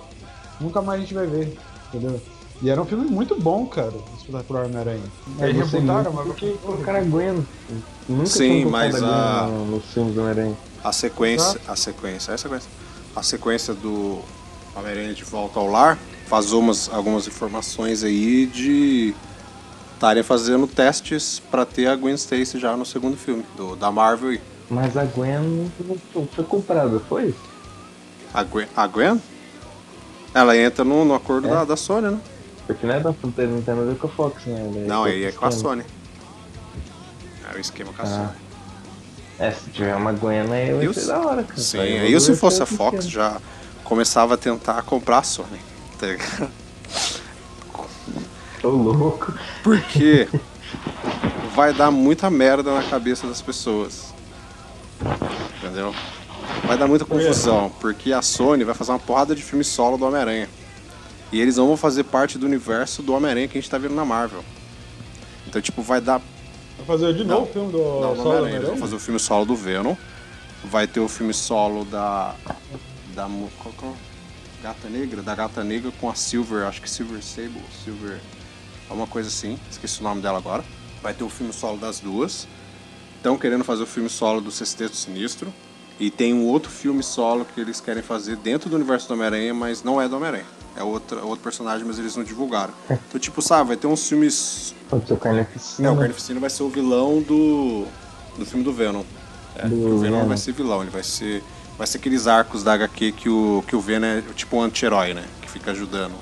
Nunca 0.60 0.82
mais 0.82 1.00
a 1.00 1.02
gente 1.04 1.14
vai 1.14 1.28
ver, 1.28 1.58
entendeu? 1.90 2.22
E 2.62 2.70
era 2.70 2.80
um 2.82 2.86
filme 2.86 3.06
muito 3.10 3.40
bom, 3.40 3.66
cara, 3.66 3.90
o 3.92 4.04
espetacular 4.18 4.66
Homem-Aranha. 4.66 5.02
É, 5.40 5.46
Aí 5.46 5.54
você 5.54 5.78
rebutaram, 5.80 6.14
mas. 6.14 6.26
porque 6.28 6.52
colocaram 6.64 7.00
a 7.00 7.04
Gwen. 7.04 7.48
Nunca 8.08 8.26
Sim, 8.28 8.66
mas 8.66 9.02
a- 9.02 9.48
no- 9.48 9.66
nos 9.78 9.86
filmes 9.86 10.14
do 10.14 10.22
Homem-Aranha. 10.22 10.56
A 10.84 10.92
sequência, 10.92 11.60
a 11.68 11.76
sequência, 11.76 12.32
é 12.32 12.36
a 12.36 12.38
sequência. 12.38 12.70
A 13.16 13.24
sequência 13.24 13.74
do 13.74 14.20
Homem-Aranha 14.76 15.14
de 15.14 15.24
Volta 15.24 15.60
ao 15.60 15.68
Lar 15.68 15.98
vazou 16.30 16.60
umas, 16.62 16.88
algumas 16.94 17.28
informações 17.28 18.04
aí 18.04 18.46
de 18.46 19.14
estarem 19.96 20.22
fazendo 20.24 20.68
testes 20.68 21.42
pra 21.52 21.66
ter 21.66 21.88
a 21.88 21.96
Gwen 21.96 22.14
Stacy 22.16 22.60
já 22.60 22.78
no 22.78 22.86
segundo 22.86 23.18
filme 23.18 23.44
do, 23.58 23.76
da 23.76 23.92
Marvel. 23.92 24.40
Mas 24.70 24.96
a 24.96 25.04
Gwen 25.06 25.72
não 25.80 25.98
foi- 26.14 26.26
foi 26.28 26.44
comprada, 26.46 27.00
foi? 27.10 27.34
A 28.34 28.44
Gwen, 28.44 28.68
a 28.76 28.88
Gwen? 28.88 29.22
Ela 30.34 30.56
entra 30.56 30.86
no, 30.86 31.04
no 31.04 31.14
acordo 31.14 31.48
É? 31.48 31.52
da, 31.52 31.66
da 31.66 31.76
Sony, 31.76 32.08
né? 32.12 32.20
Porque 32.74 32.88
não 32.88 32.94
é 32.96 33.00
da 33.00 33.14
Fronteira, 33.14 33.52
não 33.52 33.62
tem 33.62 33.74
nada 33.76 33.88
a 33.88 33.94
ver 33.94 34.00
com 34.00 34.08
a 34.08 34.10
Fox, 34.10 34.46
né? 34.46 34.60
Ela 34.76 34.88
Não, 34.88 35.04
aí 35.04 35.26
é 35.26 35.32
com 35.32 35.46
a 35.46 35.52
Sony. 35.52 35.84
É 37.52 37.58
o 37.58 37.60
esquema 37.60 37.92
com 37.94 38.02
a 38.02 38.06
Ah. 38.06 38.08
Sony. 38.08 38.30
É, 39.40 39.52
se 39.52 39.70
tiver 39.72 39.96
uma 39.96 40.12
Gwen 40.14 40.40
aí 40.40 40.72
vai 40.74 40.86
Eu- 40.86 40.94
ser 40.94 41.08
da 41.08 41.20
hora, 41.20 41.44
cara. 41.44 41.60
Sim, 41.60 41.80
aí 41.80 42.12
eu 42.14 42.20
se 42.20 42.36
fosse 42.36 42.62
a 42.62 42.66
Fox 42.66 43.08
já 43.08 43.38
começava 43.84 44.36
a 44.36 44.38
tentar 44.38 44.82
comprar 44.84 45.18
a 45.20 45.24
Sony. 45.24 45.60
Tá 46.00 46.08
ligado? 46.08 46.50
Tô 48.62 48.70
louco. 48.70 49.34
Porque 49.64 50.28
vai 51.56 51.74
dar 51.74 51.90
muita 51.92 52.30
merda 52.30 52.74
na 52.74 52.84
cabeça 52.84 53.26
das 53.28 53.42
pessoas. 53.42 54.14
Entendeu? 55.58 55.94
Vai 56.68 56.78
dar 56.78 56.88
muita 56.88 57.06
confusão, 57.06 57.72
porque 57.80 58.14
a 58.14 58.22
Sony 58.22 58.64
vai 58.64 58.76
fazer 58.76 58.92
uma 58.92 59.00
porrada 59.00 59.34
de 59.36 59.42
filme 59.42 59.64
solo 59.64 59.98
do 59.98 60.06
Homem-Aranha. 60.06 60.48
E 61.32 61.40
eles 61.40 61.58
não 61.58 61.68
vão 61.68 61.78
fazer 61.78 62.04
parte 62.04 62.38
do 62.38 62.46
universo 62.46 63.02
do 63.02 63.14
Homem-Aranha 63.14 63.48
que 63.48 63.58
a 63.58 63.62
gente 63.62 63.70
tá 63.70 63.78
vendo 63.78 63.96
na 63.96 64.04
Marvel. 64.04 64.44
Então, 65.48 65.62
tipo, 65.62 65.82
vai 65.82 66.02
dar 66.02 66.22
Vai 66.78 66.86
fazer 66.86 67.14
de 67.14 67.24
novo 67.24 67.44
o 67.44 67.54
filme 67.54 67.72
do 67.72 67.78
Não, 67.78 67.84
Homem-Aranha. 67.86 68.12
Eles 68.12 68.26
Homem-Aranha? 68.26 68.68
vão 68.70 68.78
fazer 68.78 68.96
o 68.96 69.00
filme 69.00 69.20
solo 69.20 69.46
do 69.46 69.56
Venom. 69.56 69.96
Vai 70.64 70.88
ter 70.88 71.00
o 71.00 71.08
filme 71.08 71.34
solo 71.34 71.86
da. 71.86 72.36
Da. 73.16 73.28
é? 73.28 73.94
Gata 74.64 74.90
Negra? 74.90 75.22
Da 75.22 75.36
Gata 75.36 75.64
Negra 75.64 75.92
com 76.00 76.10
a 76.10 76.16
Silver, 76.16 76.68
acho 76.68 76.82
que 76.82 76.90
Silver 76.90 77.22
Sable, 77.24 77.62
Silver. 77.84 78.20
Alguma 78.90 79.08
coisa 79.08 79.30
assim. 79.30 79.58
Esqueci 79.70 80.02
o 80.02 80.04
nome 80.04 80.22
dela 80.22 80.38
agora. 80.38 80.64
Vai 81.02 81.14
ter 81.14 81.24
o 81.24 81.30
filme 81.30 81.54
solo 81.54 81.78
das 81.78 82.00
duas. 82.00 82.48
Estão 83.18 83.38
querendo 83.38 83.64
fazer 83.64 83.84
o 83.84 83.88
filme 83.88 84.10
solo 84.10 84.42
do 84.42 84.52
Sexteto 84.52 84.96
Sinistro. 84.96 85.54
E 86.00 86.10
tem 86.10 86.34
um 86.34 86.46
outro 86.46 86.72
filme 86.72 87.04
solo 87.04 87.46
que 87.46 87.62
eles 87.62 87.80
querem 87.80 88.02
fazer 88.02 88.36
dentro 88.38 88.70
do 88.70 88.76
universo 88.76 89.08
do 89.08 89.14
Homem-Aranha, 89.14 89.54
mas 89.54 89.84
não 89.84 90.02
é 90.02 90.08
do 90.08 90.16
Homem-Aranha. 90.16 90.46
É 90.76 90.84
outro, 90.84 91.18
outro 91.28 91.44
personagem, 91.44 91.86
mas 91.86 92.00
eles 92.00 92.16
não 92.16 92.24
divulgaram. 92.24 92.74
Então, 92.90 93.20
tipo, 93.20 93.42
sabe, 93.42 93.68
vai 93.70 93.78
ter 93.78 93.88
uns 93.88 94.08
filmes 94.08 94.74
Pode 94.90 95.06
ser 95.06 95.14
o 95.14 95.16
é, 95.16 95.20
Carnificina. 95.20 95.92
o 95.92 95.98
Carnificina 95.98 96.40
vai 96.40 96.50
ser 96.50 96.64
o 96.64 96.70
vilão 96.70 97.22
do, 97.22 97.86
do 98.38 98.46
filme 98.46 98.64
do 98.64 98.72
Venom. 98.72 99.04
É, 99.56 99.68
Do 99.68 99.76
o 99.96 100.00
Venom 100.00 100.18
Venom. 100.18 100.28
vai 100.30 100.38
ser 100.38 100.54
vilão, 100.54 100.82
ele 100.82 100.92
vai 100.92 101.04
ser. 101.04 101.44
Vai 101.78 101.88
ser 101.88 101.98
aqueles 101.98 102.28
arcos 102.28 102.64
da 102.64 102.74
HQ 102.74 103.12
que 103.14 103.28
o, 103.30 103.64
que 103.68 103.76
o 103.76 103.82
Venom 103.82 104.06
é 104.06 104.22
tipo 104.36 104.56
um 104.58 104.62
anti-herói, 104.62 105.14
né? 105.14 105.26
Que 105.42 105.50
fica 105.50 105.72
ajudando. 105.72 106.14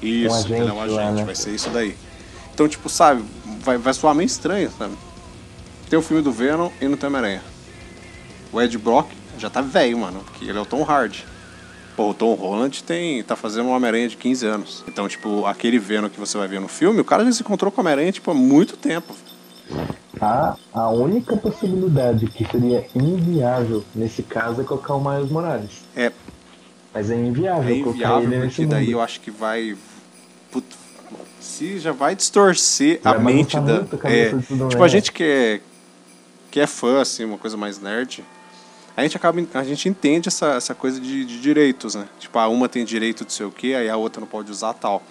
Isso, 0.00 0.46
que 0.46 0.52
ele 0.52 0.68
é 0.68 0.72
um 0.72 0.80
agente 0.80 0.94
lá, 0.96 1.02
agente, 1.02 1.16
né? 1.16 1.24
vai 1.24 1.34
ser 1.34 1.50
isso 1.54 1.68
daí. 1.70 1.96
Então, 2.54 2.68
tipo, 2.68 2.88
sabe, 2.88 3.24
vai, 3.60 3.76
vai 3.76 3.92
soar 3.92 4.14
meio 4.14 4.26
estranho, 4.26 4.70
sabe? 4.78 4.94
Tem 5.90 5.98
o 5.98 6.02
filme 6.02 6.22
do 6.22 6.30
Venom 6.30 6.70
e 6.80 6.86
não 6.86 6.96
tem 6.96 7.08
Homem-Aranha. 7.08 7.42
O 8.52 8.60
Ed 8.60 8.76
Brock 8.78 9.10
já 9.38 9.50
tá 9.50 9.60
velho, 9.60 9.98
mano, 9.98 10.20
porque 10.24 10.44
ele 10.44 10.58
é 10.58 10.60
o 10.60 10.66
Tom 10.66 10.82
Hardy. 10.84 11.26
Pô, 11.98 12.10
o 12.10 12.14
Tom 12.14 12.32
Holland 12.34 12.84
tem, 12.84 13.24
tá 13.24 13.34
fazendo 13.34 13.66
um 13.66 13.72
Homem-Aranha 13.72 14.08
de 14.08 14.16
15 14.16 14.46
anos. 14.46 14.84
Então, 14.86 15.08
tipo, 15.08 15.44
aquele 15.46 15.80
Venom 15.80 16.08
que 16.08 16.20
você 16.20 16.38
vai 16.38 16.46
ver 16.46 16.60
no 16.60 16.68
filme, 16.68 17.00
o 17.00 17.04
cara 17.04 17.24
já 17.24 17.32
se 17.32 17.42
encontrou 17.42 17.72
com 17.72 17.80
o 17.80 17.82
Homem-Aranha, 17.82 18.12
tipo, 18.12 18.30
há 18.30 18.34
muito 18.34 18.76
tempo. 18.76 19.12
A, 20.20 20.54
a 20.72 20.90
única 20.90 21.36
possibilidade 21.36 22.28
que 22.28 22.44
seria 22.48 22.86
inviável 22.94 23.84
nesse 23.96 24.22
caso 24.22 24.60
é 24.60 24.64
colocar 24.64 24.94
o 24.94 25.00
Miles 25.00 25.28
Morales. 25.28 25.70
É, 25.96 26.12
Mas 26.94 27.10
é 27.10 27.16
inviável, 27.16 27.74
é 27.74 27.82
colocar 27.82 28.20
inviável, 28.20 28.28
nesse 28.28 28.46
porque 28.46 28.66
daí 28.66 28.84
mundo. 28.84 28.92
eu 28.92 29.00
acho 29.00 29.20
que 29.20 29.32
vai. 29.32 29.76
Se 31.40 31.80
já 31.80 31.90
vai 31.90 32.14
distorcer 32.14 33.00
Vai 33.02 33.16
a 33.16 33.18
mente 33.18 33.58
da. 33.58 33.84
a 34.04 34.08
É, 34.08 34.32
tipo, 34.68 34.84
a 34.84 34.88
gente 34.88 35.10
que 35.10 35.24
é, 35.24 35.60
que 36.48 36.60
é 36.60 36.66
fã, 36.68 37.00
assim, 37.00 37.24
uma 37.24 37.38
coisa 37.38 37.56
mais 37.56 37.80
nerd, 37.80 38.22
a 39.00 39.02
gente 39.04 39.16
acaba. 39.16 39.40
A 39.54 39.64
gente 39.64 39.88
entende 39.88 40.28
essa, 40.28 40.54
essa 40.54 40.74
coisa 40.74 41.00
de, 41.00 41.24
de 41.24 41.40
direitos, 41.40 41.94
né? 41.94 42.08
Tipo, 42.18 42.38
a 42.38 42.48
uma 42.48 42.68
tem 42.68 42.84
direito 42.84 43.24
de 43.24 43.32
sei 43.32 43.46
o 43.46 43.50
quê, 43.50 43.74
aí 43.74 43.88
a 43.88 43.96
outra 43.96 44.20
não 44.20 44.26
pode 44.28 44.50
usar 44.50 44.74
tal. 44.74 45.02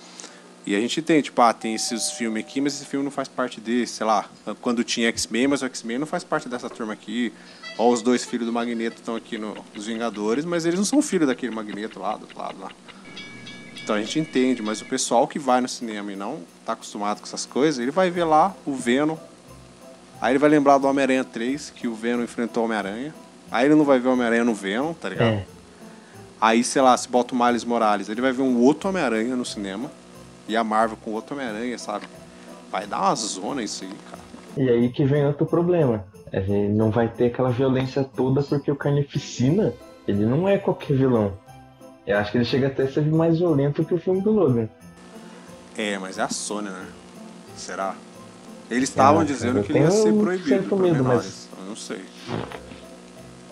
E 0.66 0.76
a 0.76 0.80
gente 0.82 1.02
tem, 1.02 1.22
tipo, 1.22 1.42
ah, 1.42 1.54
tem 1.54 1.74
esses 1.76 2.12
filmes 2.12 2.44
aqui, 2.44 2.60
mas 2.60 2.74
esse 2.76 2.86
filme 2.86 3.04
não 3.06 3.12
faz 3.12 3.30
parte 3.30 3.62
desse, 3.62 3.94
sei 3.94 4.06
lá. 4.06 4.30
Quando 4.62 4.84
tinha 4.84 5.08
X-Men, 5.08 5.48
mas 5.48 5.62
o 5.62 5.66
X-Men 5.66 6.00
não 6.00 6.06
faz 6.06 6.26
parte 6.26 6.50
dessa 6.50 6.70
turma 6.70 6.92
aqui. 6.92 7.32
Ó, 7.78 7.90
os 7.90 8.02
dois 8.02 8.26
filhos 8.26 8.46
do 8.46 8.52
Magneto 8.52 8.98
estão 8.98 9.16
aqui 9.16 9.38
no- 9.38 9.56
nos 9.74 9.86
Vingadores, 9.86 10.44
mas 10.44 10.66
eles 10.66 10.78
não 10.78 10.86
são 10.86 11.02
filhos 11.02 11.28
daquele 11.28 11.56
Magneto 11.56 12.00
lá, 12.00 12.18
do 12.18 12.24
outro 12.24 12.38
lado 12.38 12.60
lá. 12.60 12.72
Então 13.82 13.96
a 13.96 14.02
gente 14.02 14.20
entende, 14.20 14.62
mas 14.62 14.82
o 14.82 14.86
pessoal 14.86 15.26
que 15.26 15.40
vai 15.40 15.62
no 15.62 15.70
cinema 15.70 16.12
e 16.12 16.16
não 16.18 16.42
tá 16.66 16.74
acostumado 16.74 17.20
com 17.20 17.26
essas 17.26 17.46
coisas, 17.46 17.80
ele 17.80 17.92
vai 17.92 18.10
ver 18.12 18.26
lá 18.26 18.54
o 18.66 18.76
Venom. 18.76 19.16
Aí 20.20 20.34
ele 20.34 20.40
vai 20.40 20.50
lembrar 20.50 20.78
do 20.80 20.88
Homem-Aranha 20.88 21.24
3, 21.24 21.70
que 21.70 21.88
o 21.88 21.96
Venom 21.96 22.24
enfrentou 22.24 22.64
o 22.64 22.66
Homem-Aranha. 22.66 23.16
Aí 23.52 23.66
ele 23.66 23.76
não 23.76 23.86
vai 23.86 24.00
ver 24.00 24.08
o 24.10 24.14
Homem-Aranha 24.14 24.44
no 24.44 24.54
Venom, 24.54 24.94
tá 24.94 25.10
ligado? 25.10 25.34
É. 25.36 25.46
Aí, 26.40 26.64
sei 26.64 26.82
lá, 26.82 26.96
se 26.96 27.08
bota 27.10 27.34
o 27.34 27.38
Miles 27.38 27.64
Morales, 27.64 28.10
ele 28.10 28.22
vai 28.22 28.32
ver 28.32 28.42
um 28.44 28.60
outro 28.62 28.90
Homem-Aranha 28.90 29.36
no 29.36 29.46
cinema. 29.46 29.90
E 30.48 30.56
a 30.56 30.64
Marvel 30.64 30.98
com 31.04 31.12
outro 31.12 31.36
Homem-Aranha, 31.36 31.78
sabe? 31.78 32.06
Vai 32.72 32.86
dar 32.88 33.02
uma 33.02 33.16
zona 33.16 33.62
isso 33.64 33.84
aí, 33.84 33.92
cara. 34.10 34.22
E 34.56 34.70
aí 34.70 34.90
que 34.90 35.04
vem 35.06 35.26
outro 35.26 35.46
problema. 35.46 36.06
A 36.32 36.40
gente 36.40 36.74
não 36.74 36.90
vai 36.92 37.08
ter 37.08 37.28
aquela 37.28 37.50
violência 37.50 38.04
toda 38.04 38.42
porque 38.44 38.72
o 38.72 38.76
Carnificina, 38.76 39.74
ele 40.08 40.26
não 40.26 40.48
é 40.48 40.58
qualquer 40.58 40.96
vilão. 40.98 41.34
Eu 42.06 42.18
acho 42.18 42.32
que 42.32 42.38
ele 42.38 42.46
chega 42.46 42.68
até 42.68 42.84
a 42.84 42.92
ser 42.92 43.06
mais 43.06 43.38
violento 43.40 43.84
que 43.84 43.94
o 43.94 44.00
filme 44.00 44.22
do 44.22 44.32
Logan. 44.32 44.70
É, 45.78 45.98
mas 45.98 46.18
é 46.18 46.24
a 46.24 46.30
Sony, 46.30 46.70
né? 46.70 46.86
Será? 47.56 47.96
Eles 48.70 48.90
estavam 48.90 49.22
Ah, 49.22 49.26
dizendo 49.26 49.64
que 49.64 49.72
ele 49.72 49.80
ia 49.80 49.92
ser 49.92 50.14
proibido 50.14 50.76
medo, 50.78 51.04
menores. 51.04 51.50
Eu 51.60 51.66
não 51.66 51.76
sei. 51.76 52.02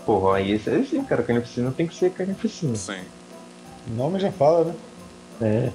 Porra, 0.05 0.37
aí 0.37 0.51
esse 0.51 0.69
é 0.69 0.83
sim, 0.83 1.03
cara. 1.03 1.23
Carnificina 1.23 1.71
tem 1.75 1.87
que 1.87 1.95
ser 1.95 2.11
Carnificina. 2.11 2.75
Sim. 2.75 3.01
O 3.87 3.93
nome 3.95 4.19
já 4.19 4.31
fala, 4.31 4.65
né? 4.65 4.75
É. 5.41 5.71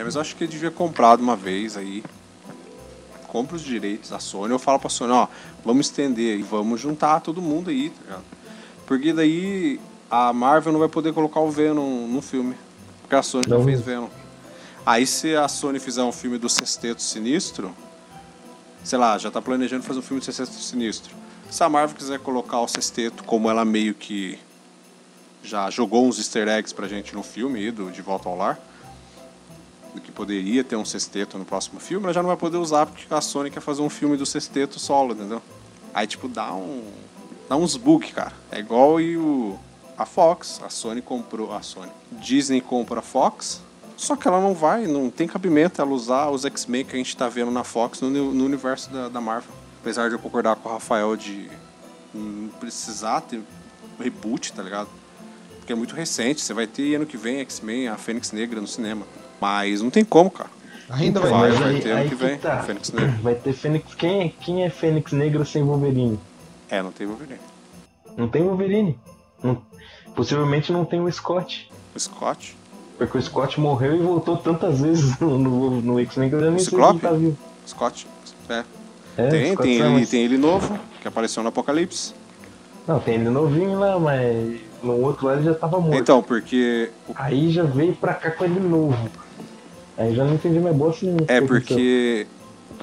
É, 0.00 0.04
mas 0.04 0.14
eu 0.14 0.20
acho 0.20 0.36
que 0.36 0.44
ele 0.44 0.52
devia 0.52 0.70
comprar 0.70 1.16
de 1.16 1.22
uma 1.22 1.34
vez 1.36 1.76
aí. 1.76 2.04
Compra 3.26 3.56
os 3.56 3.62
direitos 3.62 4.10
da 4.10 4.18
Sony. 4.18 4.52
Eu 4.52 4.58
falo 4.58 4.78
pra 4.78 4.88
Sony, 4.88 5.12
ó, 5.12 5.26
vamos 5.64 5.86
estender 5.86 6.36
aí, 6.36 6.42
vamos 6.42 6.80
juntar 6.80 7.20
todo 7.20 7.42
mundo 7.42 7.68
aí, 7.70 7.90
tá 7.90 8.00
ligado? 8.04 8.24
Porque 8.86 9.12
daí 9.12 9.80
a 10.10 10.32
Marvel 10.32 10.72
não 10.72 10.80
vai 10.80 10.88
poder 10.88 11.12
colocar 11.12 11.40
o 11.40 11.50
Venom 11.50 12.06
no 12.06 12.22
filme. 12.22 12.54
Porque 13.02 13.16
a 13.16 13.22
Sony 13.22 13.44
já 13.48 13.56
Não. 13.58 13.64
fez 13.64 13.80
Venom. 13.80 14.08
Aí 14.86 15.06
se 15.06 15.34
a 15.36 15.46
Sony 15.48 15.78
fizer 15.78 16.02
um 16.02 16.12
filme 16.12 16.38
do 16.38 16.48
Sexteto 16.48 17.02
Sinistro, 17.02 17.74
sei 18.82 18.98
lá, 18.98 19.18
já 19.18 19.30
tá 19.30 19.42
planejando 19.42 19.82
fazer 19.82 19.98
um 19.98 20.02
filme 20.02 20.20
do 20.20 20.24
Sexteto 20.24 20.52
Sinistro. 20.52 21.14
Se 21.50 21.64
a 21.64 21.68
Marvel 21.68 21.96
quiser 21.96 22.18
colocar 22.18 22.60
o 22.60 22.68
Sexteto 22.68 23.24
como 23.24 23.50
ela 23.50 23.64
meio 23.64 23.94
que 23.94 24.38
já 25.42 25.70
jogou 25.70 26.06
uns 26.06 26.18
easter 26.18 26.46
eggs 26.46 26.74
pra 26.74 26.86
gente 26.86 27.14
no 27.14 27.22
filme 27.22 27.70
do 27.70 27.90
De 27.90 28.02
Volta 28.02 28.28
ao 28.28 28.36
Lar, 28.36 28.58
do 29.94 30.00
que 30.00 30.12
poderia 30.12 30.62
ter 30.62 30.76
um 30.76 30.84
sexteto 30.84 31.38
no 31.38 31.44
próximo 31.44 31.80
filme, 31.80 32.04
ela 32.04 32.12
já 32.12 32.22
não 32.22 32.28
vai 32.28 32.36
poder 32.36 32.58
usar 32.58 32.86
porque 32.86 33.12
a 33.12 33.20
Sony 33.20 33.50
quer 33.50 33.60
fazer 33.60 33.82
um 33.82 33.88
filme 33.88 34.16
do 34.16 34.26
sexteto 34.26 34.78
solo, 34.78 35.14
entendeu? 35.14 35.42
Aí, 35.94 36.06
tipo, 36.06 36.28
dá 36.28 36.52
um. 36.52 36.84
dá 37.48 37.56
uns 37.56 37.76
bug, 37.76 38.12
cara. 38.12 38.32
É 38.50 38.58
igual 38.58 39.00
e 39.00 39.16
o. 39.16 39.58
A 39.96 40.04
Fox. 40.04 40.60
A 40.62 40.68
Sony 40.68 41.00
comprou. 41.00 41.52
A 41.52 41.62
Sony. 41.62 41.90
Disney 42.12 42.60
compra 42.60 43.00
a 43.00 43.02
Fox. 43.02 43.60
Só 43.96 44.14
que 44.14 44.28
ela 44.28 44.40
não 44.40 44.54
vai, 44.54 44.86
não 44.86 45.10
tem 45.10 45.26
cabimento 45.26 45.82
ela 45.82 45.90
usar 45.90 46.30
os 46.30 46.44
X-Men 46.44 46.84
que 46.84 46.94
a 46.94 46.98
gente 46.98 47.16
tá 47.16 47.28
vendo 47.28 47.50
na 47.50 47.64
Fox 47.64 48.00
no, 48.00 48.10
no 48.10 48.44
universo 48.44 48.90
da, 48.90 49.08
da 49.08 49.20
Marvel. 49.20 49.52
Apesar 49.88 50.08
de 50.10 50.16
eu 50.16 50.18
concordar 50.18 50.54
com 50.54 50.68
o 50.68 50.72
Rafael 50.72 51.16
de 51.16 51.48
não 52.12 52.48
precisar 52.60 53.22
ter 53.22 53.40
reboot, 53.98 54.52
tá 54.52 54.62
ligado? 54.62 54.86
Porque 55.60 55.72
é 55.72 55.74
muito 55.74 55.94
recente. 55.96 56.42
Você 56.42 56.52
vai 56.52 56.66
ter 56.66 56.96
ano 56.96 57.06
que 57.06 57.16
vem 57.16 57.38
X-Men, 57.40 57.88
a 57.88 57.96
Fênix 57.96 58.30
Negra 58.30 58.60
no 58.60 58.66
cinema. 58.66 59.06
Mas 59.40 59.80
não 59.80 59.88
tem 59.88 60.04
como, 60.04 60.30
cara. 60.30 60.50
Ainda 60.90 61.20
vai. 61.20 61.30
Vai, 61.30 61.50
vai 61.52 61.74
aí- 61.76 61.80
ter 61.80 61.90
ano 61.92 62.00
aí 62.02 62.08
que 62.10 62.14
vem. 62.14 62.36
tá. 62.36 62.62
Fênix 62.64 62.92
Negra. 62.92 63.18
Vai 63.22 63.34
ter 63.34 63.54
Fênix. 63.54 63.94
Quem 63.94 64.20
é, 64.24 64.28
quem 64.28 64.62
é 64.62 64.68
Fênix 64.68 65.10
Negra 65.12 65.42
sem 65.46 65.62
Wolverine? 65.62 66.20
É, 66.68 66.82
não 66.82 66.92
tem 66.92 67.06
Wolverine. 67.06 67.40
Não 68.14 68.28
tem 68.28 68.42
Wolverine. 68.42 68.98
Não- 69.42 69.62
possivelmente 70.14 70.70
não 70.70 70.84
tem 70.84 71.00
o 71.00 71.10
Scott. 71.10 71.72
O 71.96 71.98
Scott. 71.98 72.54
Porque 72.98 73.16
o 73.16 73.22
Scott 73.22 73.58
morreu 73.58 73.96
e 73.96 74.02
voltou 74.02 74.36
tantas 74.36 74.82
vezes 74.82 75.18
no, 75.18 75.38
no, 75.40 75.80
no 75.80 75.98
X-Men 76.00 76.28
que 76.28 76.34
eu 76.34 76.40
já 76.40 76.50
nem 76.50 76.58
sei 76.58 76.68
se 76.68 76.74
ele 76.74 76.98
tá 77.00 77.12
vivo. 77.12 77.38
Scott. 77.66 78.06
É. 78.50 78.64
É, 79.18 79.28
tem, 79.28 79.56
tem 79.56 79.80
ele, 79.80 80.06
tem 80.06 80.24
ele 80.24 80.38
novo, 80.38 80.78
que 81.02 81.08
apareceu 81.08 81.42
no 81.42 81.48
Apocalipse. 81.48 82.14
Não, 82.86 83.00
tem 83.00 83.16
ele 83.16 83.28
novinho 83.28 83.78
lá, 83.78 83.98
mas 83.98 84.60
no 84.82 84.92
outro 85.02 85.26
lado 85.26 85.38
ele 85.40 85.46
já 85.46 85.54
tava 85.54 85.80
morto. 85.80 85.96
Então, 85.96 86.22
porque. 86.22 86.90
Aí 87.16 87.50
já 87.50 87.64
veio 87.64 87.94
pra 87.96 88.14
cá 88.14 88.30
com 88.30 88.44
ele 88.44 88.60
novo. 88.60 89.10
Aí 89.96 90.14
já 90.14 90.24
não 90.24 90.34
entendi 90.34 90.60
mais 90.60 90.74
bosta 90.76 91.04
nenhuma. 91.04 91.24
É 91.26 91.40
porque 91.40 92.26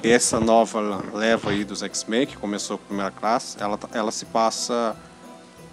essa 0.02 0.38
nova 0.38 1.02
leva 1.14 1.50
aí 1.50 1.64
dos 1.64 1.82
X-Men, 1.82 2.26
que 2.26 2.36
começou 2.36 2.76
com 2.76 2.84
a 2.84 2.86
primeira 2.88 3.10
classe, 3.10 3.56
ela, 3.58 3.78
tá- 3.78 3.88
ela 3.94 4.12
se 4.12 4.26
passa 4.26 4.94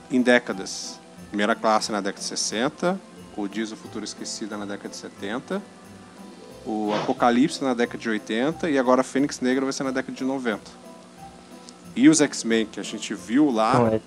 em 0.09 0.21
décadas. 0.21 0.97
Primeira 1.27 1.53
classe 1.55 1.91
na 1.91 1.99
década 1.99 2.19
de 2.21 2.25
60, 2.25 2.97
o 3.35 3.47
Dias 3.49 3.71
do 3.71 3.75
Futuro 3.75 4.05
Esquecida 4.05 4.55
na 4.55 4.65
década 4.65 4.89
de 4.89 4.95
70, 4.95 5.61
o 6.65 6.93
Apocalipse 6.93 7.63
na 7.63 7.73
década 7.73 7.97
de 7.99 8.09
80 8.09 8.69
e 8.69 8.77
agora 8.79 9.01
a 9.01 9.03
Fênix 9.03 9.39
Negra 9.41 9.63
vai 9.65 9.73
ser 9.73 9.83
na 9.83 9.91
década 9.91 10.13
de 10.17 10.23
90. 10.23 10.59
E 11.95 12.09
os 12.09 12.21
X-Men 12.21 12.65
que 12.65 12.79
a 12.79 12.83
gente 12.83 13.13
viu 13.13 13.51
lá, 13.51 13.73
Não, 13.79 13.87
é, 13.87 13.99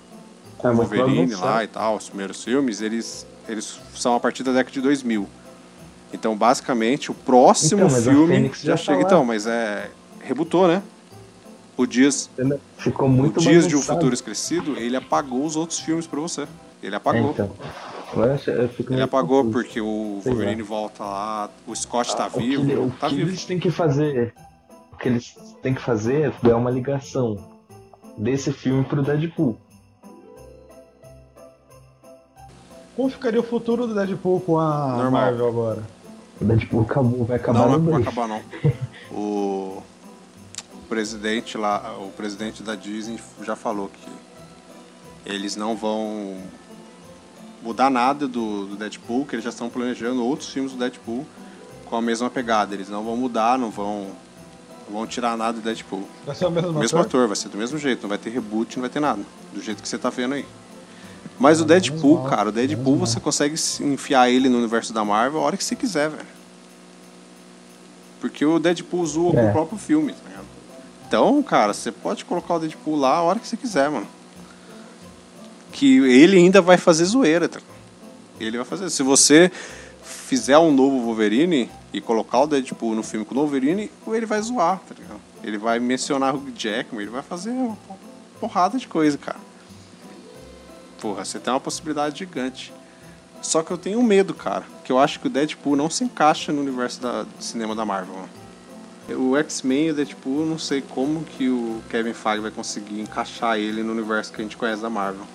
com 0.57 0.69
é 0.69 0.73
Wolverine 0.73 1.35
lá 1.35 1.63
e 1.63 1.67
tal, 1.67 1.95
os 1.95 2.09
primeiros 2.09 2.43
filmes, 2.43 2.81
eles, 2.81 3.25
eles 3.47 3.79
são 3.95 4.15
a 4.15 4.19
partir 4.19 4.43
da 4.43 4.51
década 4.51 4.71
de 4.73 4.81
2000. 4.81 5.27
Então, 6.13 6.35
basicamente, 6.35 7.11
o 7.11 7.13
próximo 7.13 7.85
Então, 7.85 8.01
filme 8.01 8.47
já 8.53 8.53
já 8.53 8.71
tá 8.71 8.77
chega. 8.77 9.01
então, 9.01 9.25
mas 9.25 9.45
é. 9.45 9.89
Rebutou, 10.21 10.67
né? 10.67 10.81
O 11.77 11.85
Dias, 11.85 12.29
Ficou 12.77 13.07
muito 13.07 13.37
o 13.37 13.39
Dias 13.41 13.67
de 13.67 13.75
um. 13.75 13.81
Futuro 13.81 14.13
Esquecido, 14.13 14.77
ele 14.77 14.95
apagou 14.95 15.45
os 15.45 15.55
outros 15.55 15.79
filmes 15.79 16.07
pra 16.07 16.19
você. 16.19 16.47
Ele 16.81 16.95
É, 16.95 16.97
apagou. 16.97 17.31
então. 17.31 17.51
Ele 18.89 19.01
apagou 19.01 19.43
confuso. 19.43 19.51
porque 19.63 19.81
o 19.81 20.19
Sei 20.23 20.31
lá. 20.31 20.37
Wolverine 20.37 20.61
volta 20.61 21.03
lá, 21.03 21.49
o 21.67 21.75
Scott 21.75 22.15
tá 22.15 22.27
O 22.27 22.31
que, 22.31 22.39
vivo, 22.39 22.83
o 22.85 22.91
tá 22.91 23.09
que 23.09 23.15
vivo. 23.15 23.29
eles 23.29 23.45
têm 23.45 23.59
que 23.59 23.69
fazer, 23.69 24.33
o 24.93 24.97
que 24.97 25.09
eles 25.09 25.35
têm 25.61 25.73
que 25.73 25.81
fazer 25.81 26.33
é 26.43 26.55
uma 26.55 26.71
ligação 26.71 27.37
desse 28.17 28.51
filme 28.53 28.83
pro 28.85 29.03
Deadpool. 29.03 29.57
Como 32.95 33.09
ficaria 33.09 33.39
o 33.39 33.43
futuro 33.43 33.85
do 33.85 33.93
Deadpool 33.93 34.39
com 34.41 34.57
a 34.59 34.87
Normal. 34.97 35.11
Marvel 35.11 35.47
agora? 35.47 35.83
O 36.41 36.45
Deadpool 36.45 36.81
acabou, 36.81 37.25
vai 37.25 37.37
acabar 37.37 37.59
Não, 37.69 37.77
não 37.79 37.91
vai 37.91 38.01
acabar 38.01 38.27
não. 38.27 38.41
O 39.11 39.81
presidente 40.89 41.57
lá, 41.57 41.95
o 41.99 42.09
presidente 42.11 42.61
da 42.63 42.75
Disney 42.75 43.19
já 43.43 43.55
falou 43.55 43.89
que 43.89 44.09
eles 45.25 45.55
não 45.55 45.75
vão 45.75 46.37
mudar 47.67 47.89
nada 47.89 48.27
do, 48.27 48.65
do 48.65 48.75
Deadpool, 48.77 49.25
que 49.25 49.35
eles 49.35 49.43
já 49.43 49.49
estão 49.49 49.69
planejando 49.69 50.23
outros 50.23 50.49
filmes 50.49 50.71
do 50.71 50.77
Deadpool 50.77 51.25
com 51.85 51.95
a 51.97 52.01
mesma 52.01 52.29
pegada. 52.29 52.73
Eles 52.73 52.87
não 52.89 53.03
vão 53.03 53.17
mudar, 53.17 53.59
não 53.59 53.69
vão, 53.69 54.07
vão 54.89 55.05
tirar 55.05 55.35
nada 55.37 55.53
do 55.53 55.61
Deadpool. 55.61 56.07
Vai 56.25 56.33
ser 56.35 56.45
o 56.45 56.51
mesmo, 56.51 56.69
O 56.69 56.73
mesmo 56.79 56.97
ator? 56.99 57.07
ator, 57.09 57.27
vai 57.27 57.35
ser 57.35 57.49
do 57.49 57.57
mesmo 57.57 57.77
jeito, 57.77 58.03
não 58.03 58.09
vai 58.09 58.17
ter 58.17 58.29
reboot, 58.29 58.77
não 58.77 58.81
vai 58.81 58.89
ter 58.89 59.01
nada. 59.01 59.21
Do 59.53 59.61
jeito 59.61 59.81
que 59.83 59.87
você 59.89 59.97
tá 59.97 60.09
vendo 60.09 60.35
aí. 60.35 60.45
Mas 61.37 61.59
o 61.61 61.65
Deadpool, 61.65 62.19
mal, 62.19 62.25
cara, 62.29 62.49
o 62.49 62.51
Deadpool 62.51 62.95
você 62.95 63.19
consegue 63.19 63.57
se 63.57 63.83
enfiar 63.83 64.29
ele 64.29 64.47
no 64.49 64.57
universo 64.57 64.93
da 64.93 65.03
Marvel 65.05 65.41
a 65.41 65.43
hora 65.43 65.57
que 65.57 65.63
você 65.63 65.75
quiser, 65.75 66.09
velho. 66.09 66.25
Porque 68.21 68.45
o 68.45 68.57
Deadpool 68.59 69.05
zoa 69.05 69.31
com 69.33 69.39
É. 69.39 69.49
o 69.49 69.51
próprio 69.51 69.77
filme, 69.77 70.13
tá 70.13 70.19
ligado? 70.27 70.45
Então, 71.07 71.43
cara, 71.43 71.73
você 71.73 71.91
pode 71.91 72.25
colocar 72.25 72.55
o 72.55 72.59
Deadpool 72.59 72.95
lá 72.95 73.17
a 73.17 73.21
hora 73.21 73.39
que 73.39 73.47
você 73.47 73.55
quiser, 73.55 73.89
mano. 73.91 74.07
Que 75.71 75.97
ele 75.97 76.37
ainda 76.37 76.61
vai 76.61 76.77
fazer 76.77 77.05
zoeira, 77.05 77.47
tá? 77.47 77.59
Ele 78.39 78.57
vai 78.57 78.65
fazer. 78.65 78.89
Se 78.89 79.03
você 79.03 79.51
fizer 80.03 80.57
um 80.57 80.71
novo 80.71 80.99
Wolverine 81.01 81.69
e 81.93 82.01
colocar 82.01 82.41
o 82.41 82.47
Deadpool 82.47 82.95
no 82.95 83.03
filme 83.03 83.25
com 83.25 83.33
o 83.33 83.37
Wolverine, 83.37 83.91
ele 84.07 84.25
vai 84.25 84.41
zoar, 84.41 84.79
tá? 84.79 84.95
Ele 85.43 85.57
vai 85.57 85.79
mencionar 85.79 86.35
o 86.35 86.51
Jackman, 86.55 87.01
ele 87.01 87.11
vai 87.11 87.21
fazer 87.21 87.51
uma 87.51 87.77
porrada 88.39 88.77
de 88.77 88.87
coisa, 88.87 89.17
cara. 89.17 89.39
Porra, 90.99 91.23
você 91.23 91.39
tem 91.39 91.53
uma 91.53 91.59
possibilidade 91.59 92.19
gigante. 92.19 92.73
Só 93.41 93.61
que 93.61 93.71
eu 93.71 93.77
tenho 93.77 94.01
medo, 94.01 94.33
cara, 94.33 94.65
que 94.83 94.91
eu 94.91 94.97
acho 94.97 95.19
que 95.19 95.27
o 95.27 95.29
Deadpool 95.29 95.75
não 95.75 95.89
se 95.89 96.03
encaixa 96.03 96.51
no 96.51 96.59
universo 96.59 97.01
da, 97.01 97.23
do 97.23 97.43
cinema 97.43 97.75
da 97.75 97.85
Marvel. 97.85 98.15
mano. 98.15 99.27
O 99.29 99.37
X-Men 99.37 99.87
e 99.87 99.91
o 99.91 99.93
Deadpool, 99.93 100.45
não 100.45 100.59
sei 100.59 100.81
como 100.81 101.23
que 101.23 101.47
o 101.47 101.81
Kevin 101.89 102.13
Feige 102.13 102.41
vai 102.41 102.51
conseguir 102.51 102.99
encaixar 102.99 103.57
ele 103.57 103.81
no 103.81 103.93
universo 103.93 104.33
que 104.33 104.41
a 104.41 104.43
gente 104.43 104.57
conhece 104.57 104.81
da 104.81 104.89
Marvel. 104.89 105.25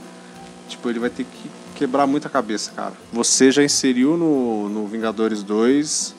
Tipo, 0.72 0.88
ele 0.90 0.98
vai 0.98 1.10
ter 1.10 1.24
que 1.24 1.50
quebrar 1.74 2.06
muita 2.06 2.28
cabeça, 2.28 2.70
cara. 2.72 2.92
Você 3.12 3.50
já 3.50 3.62
inseriu 3.62 4.16
no, 4.16 4.68
no 4.68 4.86
Vingadores 4.86 5.42
2 5.42 6.14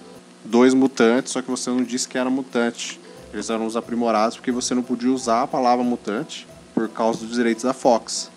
dois 0.46 0.74
mutantes, 0.74 1.32
só 1.32 1.42
que 1.42 1.50
você 1.50 1.70
não 1.70 1.84
disse 1.84 2.08
que 2.08 2.18
era 2.18 2.30
mutante. 2.30 3.00
Eles 3.34 3.50
eram 3.50 3.66
os 3.66 3.76
aprimorados 3.78 4.36
porque 4.38 4.52
você 4.52 4.76
não 4.76 4.84
podia 4.84 5.10
usar 5.12 5.44
a 5.44 5.48
palavra 5.48 5.84
mutante 5.86 6.46
por 6.76 6.90
causa 6.90 7.26
dos 7.26 7.36
direitos 7.38 7.64
da 7.64 7.74
Fox. 7.74 8.30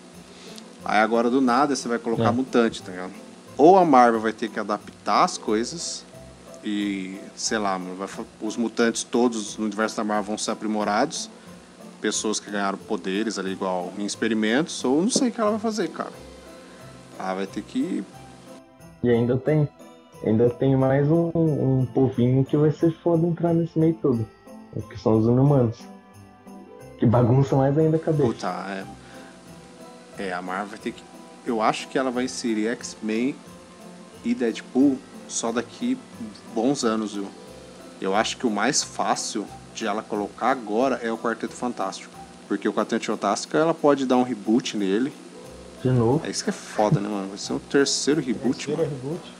Aí 0.85 0.99
agora 0.99 1.29
do 1.29 1.41
nada 1.41 1.75
você 1.75 1.87
vai 1.87 1.99
colocar 1.99 2.29
É. 2.29 2.31
mutante, 2.31 2.81
tá 2.81 2.91
ligado? 2.91 3.11
Ou 3.57 3.77
a 3.77 3.83
Marvel 3.83 4.21
vai 4.21 4.31
ter 4.31 4.49
que 4.49 4.57
adaptar 4.59 5.23
as 5.25 5.37
coisas 5.37 6.05
e, 6.63 7.17
sei 7.35 7.57
lá, 7.57 7.77
mano, 7.77 7.95
vai 7.95 8.07
fa- 8.07 8.23
os 8.41 8.55
mutantes 8.55 9.03
todos 9.03 9.57
no 9.57 9.65
universo 9.65 9.97
da 9.97 10.03
Marvel 10.03 10.23
vão 10.23 10.37
ser 10.37 10.51
aprimorados. 10.51 11.29
Pessoas 12.01 12.39
que 12.39 12.51
ganharam 12.51 12.77
poderes 12.77 13.39
ali, 13.39 13.51
igual 13.51 13.91
em 13.97 14.05
experimentos, 14.05 14.83
ou 14.83 15.01
não 15.01 15.09
sei 15.09 15.29
o 15.29 15.31
que 15.31 15.41
ela 15.41 15.51
vai 15.51 15.59
fazer, 15.59 15.89
cara. 15.89 16.11
Ela 17.17 17.33
vai 17.33 17.47
ter 17.47 17.61
que. 17.63 18.03
E 19.03 19.09
ainda 19.09 19.37
tem. 19.37 19.67
Ainda 20.23 20.49
tem 20.49 20.75
mais 20.75 21.09
um, 21.09 21.31
um 21.35 21.87
povinho 21.93 22.43
que 22.43 22.57
vai 22.57 22.71
ser 22.71 22.91
foda 23.03 23.25
entrar 23.25 23.53
nesse 23.53 23.77
meio 23.77 23.93
todo. 23.95 24.27
Que 24.89 24.99
são 24.99 25.17
os 25.17 25.25
inumanos. 25.25 25.77
Que 26.97 27.05
bagunça 27.05 27.55
mais 27.55 27.77
ainda 27.77 27.97
a 27.97 27.99
cabeça. 27.99 28.27
Puta, 28.27 28.47
é. 28.69 28.85
É, 30.17 30.33
a 30.33 30.41
Marvel 30.41 30.67
vai 30.67 30.79
ter 30.79 30.91
que. 30.91 31.03
Eu 31.45 31.61
acho 31.61 31.87
que 31.87 31.97
ela 31.97 32.11
vai 32.11 32.25
inserir 32.25 32.67
X-Men 32.67 33.35
e 34.23 34.33
Deadpool 34.33 34.97
só 35.27 35.51
daqui 35.51 35.97
bons 36.53 36.83
anos, 36.83 37.13
viu? 37.13 37.27
Eu 38.01 38.15
acho 38.15 38.37
que 38.37 38.45
o 38.45 38.51
mais 38.51 38.83
fácil 38.83 39.45
de 39.77 39.85
ela 39.85 40.01
colocar 40.01 40.49
agora 40.49 40.99
é 41.03 41.11
o 41.11 41.17
Quarteto 41.17 41.53
Fantástico. 41.53 42.11
Porque 42.47 42.67
o 42.67 42.73
Quarteto 42.73 43.05
Fantástico 43.05 43.55
ela 43.55 43.73
pode 43.73 44.05
dar 44.05 44.17
um 44.17 44.23
reboot 44.23 44.75
nele. 44.75 45.13
De 45.83 45.89
novo. 45.91 46.25
É 46.25 46.29
isso 46.29 46.43
que 46.43 46.49
é 46.49 46.53
foda, 46.53 46.99
né, 46.99 47.07
mano? 47.07 47.27
Vai 47.29 47.37
ser 47.37 47.53
um 47.53 47.59
terceiro 47.59 48.19
reboot, 48.19 48.65
Terceiro 48.65 48.81
mano. 48.81 48.91
reboot. 49.03 49.33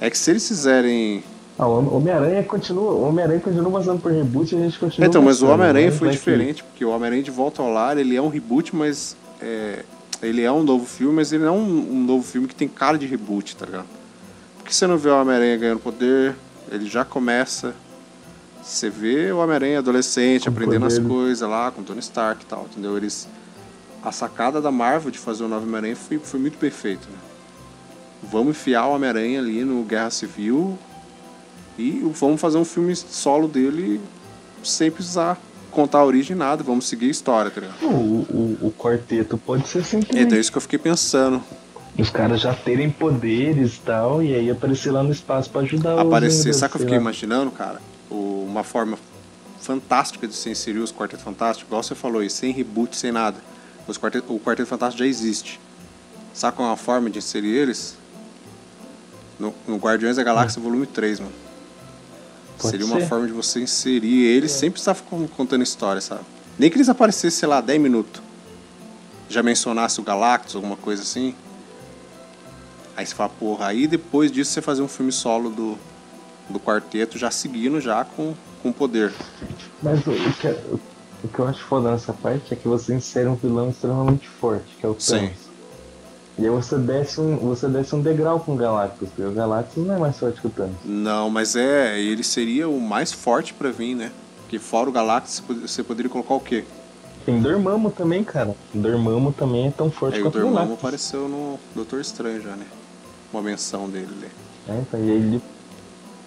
É 0.00 0.08
que 0.08 0.16
se 0.16 0.30
eles 0.30 0.48
fizerem. 0.48 1.22
Ah, 1.58 1.66
o 1.66 1.96
Homem-Aranha 1.96 2.42
continua. 2.44 2.92
O 2.92 3.02
Homem-Aranha 3.08 3.40
continua 3.40 3.70
passando 3.70 4.00
por 4.00 4.10
reboot 4.12 4.54
e 4.54 4.58
a 4.58 4.60
gente 4.62 4.78
continua. 4.78 5.06
Então, 5.06 5.20
mas 5.22 5.42
o 5.42 5.46
Homem-Aranha 5.48 5.88
mas 5.90 5.98
foi 5.98 6.10
diferente, 6.10 6.64
porque 6.64 6.84
o 6.84 6.90
Homem-Aranha 6.90 7.22
de 7.22 7.30
Volta 7.30 7.60
ao 7.62 7.70
Lar, 7.70 7.98
ele 7.98 8.16
é 8.16 8.22
um 8.22 8.28
reboot, 8.28 8.74
mas 8.74 9.16
é, 9.40 9.84
ele 10.22 10.42
é 10.42 10.52
um 10.52 10.62
novo 10.62 10.86
filme, 10.86 11.14
mas 11.14 11.32
ele 11.32 11.44
não 11.44 11.54
é 11.54 11.58
um, 11.58 11.92
um 11.92 12.04
novo 12.04 12.24
filme 12.24 12.46
que 12.48 12.54
tem 12.54 12.68
cara 12.68 12.96
de 12.98 13.06
reboot, 13.06 13.56
tá 13.56 13.66
ligado? 13.66 13.86
Porque 14.58 14.72
você 14.72 14.86
não 14.86 14.96
vê 14.96 15.08
o 15.10 15.20
Homem-Aranha 15.20 15.56
ganhando 15.56 15.80
poder, 15.80 16.34
ele 16.70 16.86
já 16.86 17.04
começa. 17.04 17.74
Você 18.66 18.90
vê 18.90 19.30
o 19.30 19.38
Homem-Aranha 19.38 19.78
adolescente, 19.78 20.42
Com 20.44 20.50
aprendendo 20.50 20.86
as 20.86 20.94
poderes. 20.94 21.16
coisas 21.16 21.48
lá, 21.48 21.70
com 21.70 21.84
Tony 21.84 22.00
Stark 22.00 22.42
e 22.42 22.46
tal, 22.46 22.66
entendeu? 22.68 22.96
Eles, 22.96 23.28
a 24.02 24.10
sacada 24.10 24.60
da 24.60 24.72
Marvel 24.72 25.12
de 25.12 25.20
fazer 25.20 25.44
o 25.44 25.48
novo 25.48 25.64
Homem-Aranha 25.64 25.94
foi, 25.94 26.18
foi 26.18 26.40
muito 26.40 26.58
perfeito, 26.58 27.08
né? 27.08 27.16
Vamos 28.24 28.50
enfiar 28.56 28.86
o 28.86 28.94
Homem-Aranha 28.94 29.38
ali 29.38 29.64
no 29.64 29.84
Guerra 29.84 30.10
Civil 30.10 30.76
e 31.78 32.02
vamos 32.12 32.40
fazer 32.40 32.58
um 32.58 32.64
filme 32.64 32.96
solo 32.96 33.46
dele 33.46 34.00
sem 34.64 34.90
precisar 34.90 35.38
contar 35.70 35.98
a 35.98 36.04
origem 36.04 36.34
nada, 36.34 36.64
vamos 36.64 36.88
seguir 36.88 37.06
a 37.06 37.10
história, 37.10 37.50
tá 37.52 37.60
ligado? 37.60 37.84
O, 37.84 37.88
o, 37.92 38.58
o 38.68 38.74
quarteto 38.76 39.38
pode 39.38 39.68
ser 39.68 39.78
assim 39.80 40.00
também. 40.00 40.24
Então 40.24 40.36
é 40.36 40.40
isso 40.40 40.50
que 40.50 40.58
eu 40.58 40.62
fiquei 40.62 40.78
pensando. 40.78 41.40
Os 41.96 42.10
caras 42.10 42.40
já 42.40 42.52
terem 42.52 42.90
poderes 42.90 43.76
e 43.76 43.80
tal, 43.80 44.22
e 44.22 44.34
aí 44.34 44.50
aparecer 44.50 44.90
lá 44.90 45.04
no 45.04 45.12
espaço 45.12 45.50
pra 45.50 45.60
ajudar 45.60 46.00
Aparecer, 46.00 46.52
sabe 46.52 46.66
o 46.66 46.70
que 46.70 46.76
eu 46.76 46.80
fiquei 46.80 46.96
lá. 46.96 47.00
imaginando, 47.02 47.50
cara? 47.52 47.80
Uma 48.56 48.64
forma 48.64 48.98
fantástica 49.60 50.26
de 50.26 50.34
se 50.34 50.48
inserir 50.48 50.78
os 50.78 50.90
Quarteto 50.90 51.22
Fantástico, 51.22 51.68
igual 51.68 51.82
você 51.82 51.94
falou 51.94 52.22
aí, 52.22 52.30
sem 52.30 52.52
reboot, 52.54 52.96
sem 52.96 53.12
nada. 53.12 53.36
Os 53.86 53.98
quarteto, 53.98 54.34
o 54.34 54.40
Quarteto 54.40 54.66
Fantástico 54.66 55.00
já 55.00 55.06
existe. 55.06 55.60
Sabe 56.32 56.56
qual 56.56 56.66
é 56.66 56.70
uma 56.70 56.76
forma 56.78 57.10
de 57.10 57.18
inserir 57.18 57.50
eles? 57.50 57.98
No, 59.38 59.54
no 59.68 59.76
Guardiões 59.76 60.16
da 60.16 60.22
Galáxia 60.22 60.58
Volume 60.62 60.86
3, 60.86 61.20
mano. 61.20 61.32
Pode 62.56 62.70
Seria 62.70 62.86
uma 62.86 62.98
ser. 62.98 63.08
forma 63.08 63.26
de 63.26 63.34
você 63.34 63.60
inserir 63.60 64.24
eles 64.24 64.52
sem 64.52 64.70
precisar 64.70 64.96
contando 65.36 65.62
história, 65.62 66.00
sabe? 66.00 66.22
Nem 66.58 66.70
que 66.70 66.78
eles 66.78 66.88
aparecessem, 66.88 67.38
sei 67.40 67.48
lá, 67.48 67.60
10 67.60 67.78
minutos. 67.78 68.22
Já 69.28 69.42
mencionasse 69.42 70.00
o 70.00 70.02
Galactus, 70.02 70.56
alguma 70.56 70.78
coisa 70.78 71.02
assim. 71.02 71.34
Aí 72.96 73.04
você 73.04 73.14
fala, 73.14 73.28
porra, 73.28 73.66
aí 73.66 73.86
depois 73.86 74.32
disso 74.32 74.50
você 74.52 74.62
fazer 74.62 74.80
um 74.80 74.88
filme 74.88 75.12
solo 75.12 75.50
do, 75.50 75.78
do 76.48 76.58
quarteto, 76.60 77.18
já 77.18 77.30
seguindo 77.30 77.80
já 77.80 78.04
com, 78.04 78.34
com 78.62 78.72
poder. 78.72 79.12
Mas 79.82 80.06
o, 80.06 80.10
o 80.10 80.32
que, 80.34 80.46
o, 80.48 80.80
o 81.24 81.28
que 81.28 81.38
eu 81.38 81.48
acho 81.48 81.62
foda 81.64 81.90
nessa 81.90 82.12
parte 82.12 82.52
é 82.54 82.56
que 82.56 82.68
você 82.68 82.94
insere 82.94 83.28
um 83.28 83.34
vilão 83.34 83.70
extremamente 83.70 84.28
forte, 84.28 84.76
que 84.78 84.86
é 84.86 84.88
o 84.88 84.94
Thanos. 84.94 85.30
Sim. 85.30 85.30
E 86.38 86.44
aí 86.44 86.50
você 86.50 86.76
desce 86.76 87.18
um, 87.20 87.36
você 87.38 87.66
desce 87.66 87.94
um 87.96 88.00
degrau 88.02 88.38
com 88.40 88.52
o 88.54 88.56
Galactus, 88.56 89.08
porque 89.08 89.22
o 89.22 89.32
Galactus 89.32 89.84
não 89.86 89.94
é 89.94 89.98
mais 89.98 90.18
forte 90.18 90.40
que 90.40 90.46
o 90.46 90.50
Thanos. 90.50 90.76
Não, 90.84 91.30
mas 91.30 91.56
é, 91.56 91.98
ele 91.98 92.22
seria 92.22 92.68
o 92.68 92.78
mais 92.80 93.10
forte 93.10 93.54
pra 93.54 93.70
vir, 93.70 93.94
né? 93.94 94.12
Porque 94.42 94.58
fora 94.58 94.88
o 94.88 94.92
Galactus, 94.92 95.36
você 95.36 95.42
pod- 95.42 95.60
você 95.68 95.82
poderia 95.82 96.10
colocar 96.10 96.34
o 96.34 96.40
quê? 96.40 96.64
Tem 97.24 97.40
Dormammu 97.40 97.90
também, 97.90 98.22
cara. 98.22 98.54
Dormammu 98.72 99.32
também 99.32 99.66
é 99.66 99.70
tão 99.70 99.90
forte 99.90 100.20
o 100.20 100.22
quanto 100.22 100.34
o 100.36 100.40
Dormammu 100.40 100.54
Galactus. 100.56 100.78
apareceu 100.78 101.28
no 101.28 101.58
Doutor 101.74 102.00
Estranho 102.00 102.40
já, 102.42 102.54
né? 102.54 102.66
Uma 103.32 103.42
menção 103.42 103.88
dele. 103.88 104.08
É, 104.68 104.78
então, 104.78 105.00
e 105.00 105.10
ele 105.10 105.42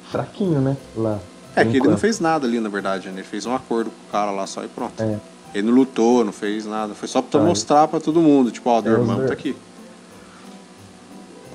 fraquinho, 0.10 0.60
né? 0.62 0.76
Lá. 0.96 1.20
É 1.56 1.66
que 1.66 1.78
ele 1.78 1.88
não 1.88 1.98
fez 1.98 2.20
nada 2.20 2.48
ali, 2.48 2.60
na 2.60 2.70
verdade, 2.70 3.08
né? 3.10 3.16
Ele 3.16 3.24
fez 3.24 3.46
um 3.46 3.54
acordo 3.54 3.90
com 3.90 4.08
o 4.08 4.12
cara 4.12 4.32
lá 4.32 4.46
só 4.48 4.64
e 4.64 4.68
pronto. 4.68 5.02
É. 5.02 5.18
Ele 5.54 5.68
não 5.68 5.74
lutou, 5.74 6.24
não 6.24 6.32
fez 6.32 6.66
nada. 6.66 6.94
Foi 6.94 7.08
só 7.08 7.22
pra 7.22 7.40
Tá. 7.40 7.46
mostrar 7.46 7.88
pra 7.88 8.00
todo 8.00 8.22
mundo. 8.22 8.52
Tipo, 8.52 8.70
ó, 8.70 8.76
o 8.76 8.80
É, 8.80 8.82
Dormammu 8.84 9.20
Dor- 9.20 9.28
tá 9.28 9.34
aqui. 9.34 9.56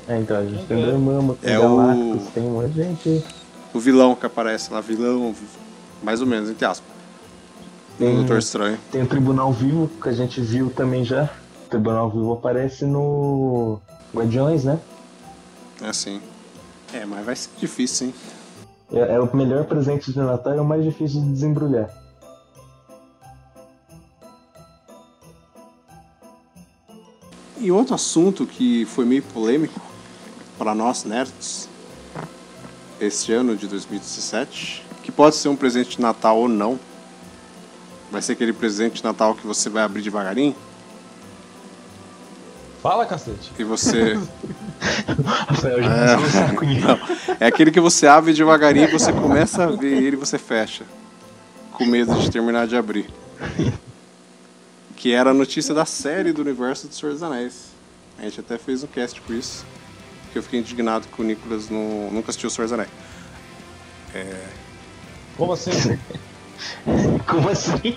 É, 0.07 0.19
então 0.19 0.37
a 0.37 0.45
gente 0.45 0.65
tem 0.67 0.85
Dormammu, 0.85 1.35
tem 1.37 1.55
É 1.55 1.59
Galactus, 1.59 2.23
o- 2.29 2.31
tem 2.33 2.43
um 2.43 2.51
monte 2.51 2.71
de 2.73 2.83
gente. 2.83 3.25
O 3.73 3.81
vilão 3.81 4.15
que 4.15 4.27
aparece 4.27 4.73
lá, 4.73 4.81
vilão, 4.81 5.35
mais 6.03 6.21
ou 6.21 6.27
menos, 6.27 6.51
entre 6.51 6.65
aspas. 6.65 6.87
No 7.99 8.07
Tem- 8.07 8.17
Doutor 8.17 8.39
Estranho. 8.39 8.79
Tem 8.91 9.03
o 9.03 9.07
Tribunal 9.07 9.53
Vivo, 9.53 9.89
que 10.03 10.09
a 10.09 10.13
gente 10.13 10.41
viu 10.41 10.71
também 10.71 11.05
já. 11.05 11.31
O 11.67 11.71
Tribunal 11.71 12.11
Vivo 12.11 12.33
aparece 12.33 12.85
no 12.85 13.81
Guardiões, 14.15 14.65
né? 14.65 14.79
É 15.81 15.89
assim. 15.89 16.21
É, 16.93 17.05
mas 17.07 17.25
vai 17.25 17.35
ser 17.37 17.49
difícil, 17.59 18.09
hein? 18.09 18.15
É, 18.93 19.15
é 19.15 19.21
o 19.21 19.37
melhor 19.37 19.65
presente 19.65 20.13
de 20.13 20.19
Natal 20.19 20.55
e 20.55 20.59
é 20.59 20.61
o 20.61 20.65
mais 20.65 20.85
difícil 20.85 21.21
de 21.21 21.33
desembrulhar. 21.33 21.91
E 27.59 27.73
outro 27.73 27.95
assunto 27.95 28.47
que 28.47 28.85
foi 28.85 29.05
meio 29.05 29.23
polêmico 29.23 29.81
para 30.59 30.75
nós 30.75 31.05
nerds 31.05 31.69
este 33.01 33.33
ano 33.33 33.57
de 33.57 33.67
2017, 33.67 34.85
que 35.03 35.11
pode 35.11 35.37
ser 35.37 35.49
um 35.49 35.57
presente 35.57 35.97
de 35.97 36.03
Natal 36.03 36.39
ou 36.39 36.49
não, 36.49 36.79
vai 38.11 38.23
ser 38.23 38.33
aquele 38.33 38.53
presente 38.53 38.97
de 38.97 39.05
Natal 39.05 39.35
que 39.35 39.47
você 39.47 39.69
vai 39.69 39.83
abrir 39.83 40.03
devagarinho, 40.03 40.55
Fala, 42.85 43.07
cacete. 43.07 43.51
e 43.59 43.65
você 43.65 44.13
Rafael 45.49 45.83
já 45.83 46.19
saco 46.31 46.67
Não, 46.67 47.37
é 47.41 47.47
aquele 47.47 47.71
que 47.71 47.81
você 47.81 48.07
abre 48.07 48.35
devagarinho, 48.35 48.91
você 48.91 49.11
começa 49.11 49.65
a 49.65 49.69
ver 49.69 50.03
ele 50.03 50.17
e 50.17 50.19
você 50.19 50.37
fecha. 50.37 50.85
Com 51.73 51.87
medo 51.87 52.15
de 52.17 52.31
terminar 52.31 52.67
de 52.67 52.77
abrir. 52.77 53.09
Que 54.97 55.13
era 55.13 55.31
a 55.31 55.35
notícia 55.35 55.73
da 55.73 55.87
série 55.87 56.31
do 56.31 56.43
universo 56.43 56.87
do 56.87 56.95
Senhor 56.95 57.13
dos 57.13 57.23
Anéis. 57.23 57.69
A 58.19 58.23
gente 58.25 58.41
até 58.41 58.59
fez 58.59 58.85
um 58.85 58.87
cast 58.87 59.19
por 59.23 59.35
isso. 59.35 59.65
Que 60.31 60.39
eu 60.39 60.43
fiquei 60.43 60.61
indignado 60.61 61.09
que 61.09 61.23
o 61.23 61.25
Nicolas 61.25 61.71
não, 61.71 62.11
nunca 62.13 62.29
assistiu 62.29 62.49
o 62.49 62.51
Senhor 62.51 62.67
dos 62.67 62.75
Anéis. 62.75 62.91
Como 65.39 65.55
assim? 65.55 65.71
Como 67.27 67.49
assim? 67.49 67.97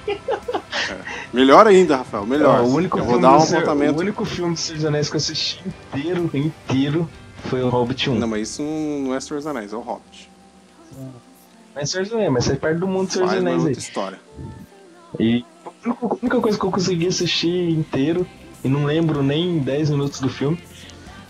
Melhor 1.34 1.68
ainda, 1.68 1.98
Rafael, 1.98 2.26
melhor. 2.26 2.62
Ó, 2.62 2.64
o 2.64 2.74
único 2.74 2.98
eu 2.98 3.04
vou 3.04 3.14
filme 3.14 3.28
dar 3.28 3.38
um 3.38 3.42
Senhor- 3.42 3.64
apontamento. 3.64 3.98
O 3.98 4.02
único 4.02 4.26
filme 4.26 4.54
do 4.54 4.60
Senhor 4.60 4.76
dos 4.78 4.86
Anéis 4.86 5.10
que 5.10 5.16
eu 5.16 5.18
assisti 5.18 5.64
inteiro, 5.94 6.30
inteiro, 6.34 7.10
foi 7.46 7.62
o 7.64 7.70
Hobbit 7.70 8.10
1. 8.10 8.16
Não, 8.20 8.28
mas 8.28 8.50
isso 8.50 8.62
não 8.64 9.14
é 9.16 9.20
Senhor 9.20 9.38
dos 9.38 9.48
Anéis, 9.48 9.74
é 9.74 9.76
o 9.76 9.80
Hobbit. 9.82 10.30
Não 10.96 11.12
é 11.82 11.86
Senhor 11.86 12.04
dos 12.06 12.14
Anéis, 12.14 12.32
mas 12.32 12.48
faz 12.48 12.60
parte 12.60 12.80
do 12.80 12.88
mundo 12.88 13.08
do 13.08 13.14
Senhor 13.14 13.26
dos 13.28 13.34
uma 13.38 13.50
Anéis 13.50 13.66
aí. 13.66 13.72
história. 13.74 14.20
E 15.20 15.46
a 15.66 15.70
única- 16.20 16.40
coisa 16.42 16.58
que 16.58 16.66
eu 16.66 16.72
consegui 16.72 17.08
assistir 17.08 17.70
inteiro, 17.70 18.28
e 18.64 18.68
não 18.68 18.86
lembro 18.86 19.22
nem 19.24 19.60
10 19.60 19.90
minutos 19.90 20.20
do 20.20 20.30
filme, 20.30 20.58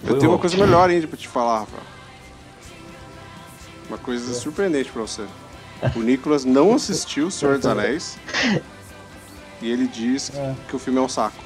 Eu 0.06 0.20
tenho 0.20 0.32
uma 0.32 0.38
coisa 0.38 0.56
melhor 0.58 0.90
ainda 0.90 1.08
pra 1.08 1.18
te 1.18 1.28
falar, 1.28 1.60
Rafael. 1.62 1.84
Uma 3.90 3.98
coisa 3.98 4.34
surpreendente 4.34 4.92
pra 4.92 5.02
você. 5.02 5.24
O 5.96 6.00
Nicolas 6.00 6.44
não 6.46 6.74
assistiu 6.76 7.28
O 7.28 7.32
Senhor 7.32 7.58
dos 7.58 7.66
Anéis 7.68 8.18
e 9.62 9.70
ele 9.72 9.88
diz 9.88 10.32
É. 10.36 10.56
que 10.68 10.76
o 10.76 10.80
filme 10.80 11.00
é 11.00 11.02
um 11.02 11.10
saco. 11.10 11.38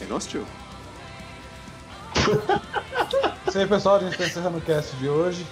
Ele 0.00 0.10
não 0.10 0.16
assistiu. 0.16 0.44
Isso 3.48 3.58
aí, 3.58 3.66
pessoal. 3.66 3.96
A 3.96 4.00
gente 4.00 4.16
tá 4.16 4.24
encerrando 4.26 4.58
o 4.58 4.60
cast 4.60 4.94
de 4.96 5.08
hoje. 5.08 5.46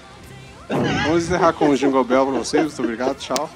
Vamos 0.68 1.24
encerrar 1.24 1.52
com 1.52 1.68
o 1.70 1.76
Jingle 1.76 2.04
Bell 2.04 2.26
pra 2.26 2.38
vocês. 2.38 2.64
Muito 2.64 2.82
obrigado, 2.82 3.16
tchau. 3.16 3.50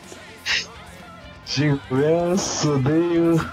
Digo, 1.47 1.81
eu 1.91 2.35
odeio. 2.75 3.51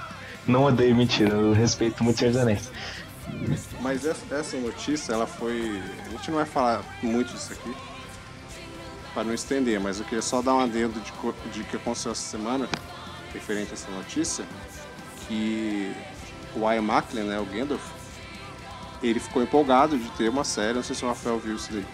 Não 0.47 0.63
odeio, 0.63 0.95
mentira, 0.95 1.29
eu 1.35 1.53
respeito 1.53 2.03
muito 2.03 2.15
o 2.15 2.19
Senhor 2.19 2.31
dos 2.31 2.41
Anéis. 2.41 2.71
Mas 3.79 4.05
essa, 4.05 4.35
essa 4.35 4.57
notícia, 4.57 5.13
ela 5.13 5.27
foi. 5.27 5.81
A 6.07 6.09
gente 6.09 6.29
não 6.31 6.37
vai 6.37 6.45
falar 6.45 6.81
muito 7.03 7.31
disso 7.31 7.53
aqui. 7.53 7.73
Para 9.13 9.23
não 9.25 9.33
estender, 9.33 9.79
mas 9.79 9.99
eu 9.99 10.05
queria 10.05 10.21
só 10.21 10.41
dar 10.41 10.55
um 10.55 10.59
adendo 10.61 10.99
de, 10.99 11.11
de 11.51 11.63
que 11.65 11.75
aconteceu 11.75 12.13
essa 12.13 12.21
semana, 12.21 12.67
referente 13.33 13.71
a 13.71 13.73
essa 13.73 13.89
notícia, 13.91 14.43
que 15.27 15.93
o 16.55 16.59
Ian 16.71 16.81
McKellen, 16.83 17.25
né, 17.29 17.39
o 17.39 17.45
Gandalf, 17.45 17.81
ele 19.01 19.19
ficou 19.19 19.41
empolgado 19.41 19.97
de 19.97 20.09
ter 20.11 20.29
uma 20.29 20.43
série, 20.43 20.73
não 20.75 20.83
sei 20.83 20.95
se 20.95 21.03
o 21.03 21.07
Rafael 21.07 21.39
viu 21.39 21.55
isso 21.55 21.71
daí. 21.71 21.85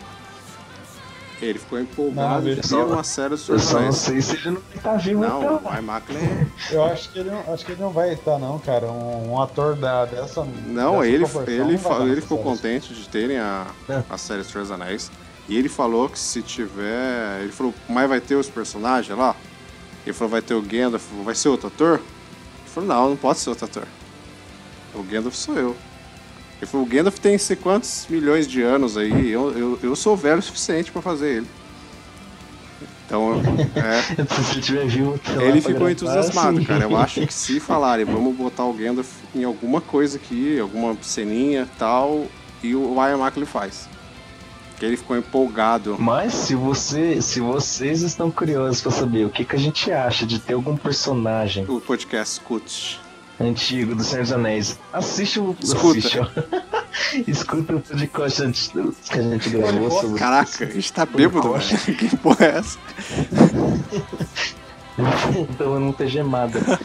Ele 1.40 1.60
ficou 1.60 1.78
Não, 1.78 1.86
empolgado 1.86 2.42
vi. 2.42 2.56
de 2.56 2.62
ter 2.62 2.68
Só- 2.68 2.84
uma 2.88 3.04
série 3.04 3.30
do 3.30 3.38
Senhor 3.38 3.60
Eu 3.62 3.82
não 3.84 3.92
sei 3.92 4.22
se 4.24 4.36
ele 4.38 4.50
não 4.50 4.62
tá 4.82 4.94
vivo 4.96 5.22
Não, 5.22 5.38
então. 5.44 5.62
o 5.64 5.74
Ian 5.76 5.82
McKellen 5.94 6.48
Eu 6.72 6.84
acho 6.86 7.12
que 7.12 7.20
ele 7.20 7.30
não, 7.30 7.54
acho 7.54 7.64
que 7.64 7.72
ele 7.74 7.82
não 7.82 7.92
vai 7.92 8.12
estar, 8.14 8.40
não, 8.40 8.58
cara. 8.58 8.88
Um, 8.88 9.34
um 9.34 9.42
ator 9.42 9.76
da, 9.76 10.06
dessa. 10.06 10.44
Não, 10.44 10.94
dessa 11.02 11.06
ele, 11.06 11.26
ele, 11.62 11.78
não 11.78 12.08
ele 12.08 12.22
ficou 12.22 12.38
série. 12.40 12.50
contente 12.50 12.94
de 12.96 13.08
terem 13.08 13.38
a, 13.38 13.68
É. 13.88 14.02
a 14.10 14.18
série 14.18 14.42
dos 14.42 14.72
Anéis. 14.72 15.12
E 15.48 15.56
ele 15.56 15.70
falou 15.70 16.10
que 16.10 16.18
se 16.18 16.42
tiver. 16.42 17.42
Ele 17.42 17.52
falou, 17.52 17.72
mas 17.88 18.10
vai 18.10 18.20
ter 18.20 18.34
os 18.36 18.50
personagens 18.50 19.16
lá? 19.16 19.36
Ele 20.08 20.14
falou, 20.14 20.32
vai 20.32 20.42
ter 20.42 20.54
o 20.54 20.62
Gandalf, 20.62 21.04
vai 21.26 21.36
ser 21.36 21.50
outro 21.50 21.68
ator? 21.68 21.96
Ele 22.00 22.70
falou, 22.74 22.88
não, 22.88 23.10
não 23.10 23.18
pode 23.18 23.40
ser 23.40 23.50
outro 23.50 23.66
ator. 23.66 23.86
O 24.96 25.04
Gandalf 25.04 25.36
sou 25.36 25.56
eu. 25.56 25.76
Ele 26.62 26.66
falou, 26.66 26.86
o 26.86 26.90
Gandalf 26.90 27.20
tem 27.20 27.38
sei 27.38 27.58
quantos 27.58 28.08
milhões 28.10 28.48
de 28.48 28.62
anos 28.62 28.96
aí, 28.96 29.30
eu, 29.30 29.52
eu, 29.52 29.80
eu 29.84 29.96
sou 29.98 30.16
velho 30.16 30.40
o 30.40 30.42
suficiente 30.42 30.94
pra 30.94 31.02
fazer 31.02 31.38
ele. 31.38 31.48
Então, 33.06 33.34
é, 33.76 35.44
ele 35.46 35.60
ficou 35.60 35.90
entusiasmado, 35.90 36.64
cara. 36.64 36.86
Eu 36.86 36.96
acho 36.96 37.28
que 37.28 37.34
se 37.34 37.60
falarem, 37.62 38.06
vamos 38.06 38.34
botar 38.34 38.64
o 38.64 38.74
Gandalf 38.74 39.10
em 39.36 39.44
alguma 39.44 39.82
coisa 39.82 40.16
aqui, 40.16 40.58
alguma 40.58 40.98
ceninha 41.02 41.68
tal, 41.78 42.28
e 42.64 42.74
o 42.74 42.96
Ian 42.96 43.18
McKellen 43.18 43.46
faz. 43.46 43.90
Que 44.78 44.86
ele 44.86 44.96
ficou 44.98 45.18
empolgado. 45.18 45.96
Mas 46.00 46.34
se 46.34 46.54
você, 46.54 47.20
se 47.22 47.40
vocês 47.40 48.02
estão 48.04 48.30
curiosos 48.30 48.80
pra 48.82 48.92
saber 48.92 49.26
o 49.26 49.30
que, 49.30 49.44
que 49.44 49.56
a 49.56 49.60
gente 49.60 49.92
acha 49.92 50.26
de 50.26 50.38
ter 50.40 50.54
algum 50.54 50.78
personagem 50.78 51.66
O 51.68 51.82
podcast 51.82 52.40
escute. 52.40 53.00
antigo 53.40 53.96
do 53.96 54.04
Senhor 54.04 54.22
dos 54.22 54.32
Anéis, 54.32 54.80
assiste 54.94 55.40
o 55.40 55.56
Escuta. 55.60 55.98
assiste, 55.98 56.20
ó. 56.20 56.28
Escuta 57.28 57.76
o 57.76 57.82
podcast 57.82 58.72
que 59.10 59.20
a 59.20 59.22
gente 59.24 59.50
gravou 59.50 59.90
sobre 59.90 60.20
Caraca, 60.20 60.66
a 60.66 60.70
gente 60.70 60.94
tá 60.94 61.06
bêbado, 61.06 61.54
velho. 61.54 61.98
Que 61.98 62.16
porra 62.18 62.46
é 62.46 62.58
essa? 62.58 62.78
então 65.50 65.74
eu 65.74 65.80
não 65.80 65.92
ter 65.92 66.08
gemada. 66.08 66.60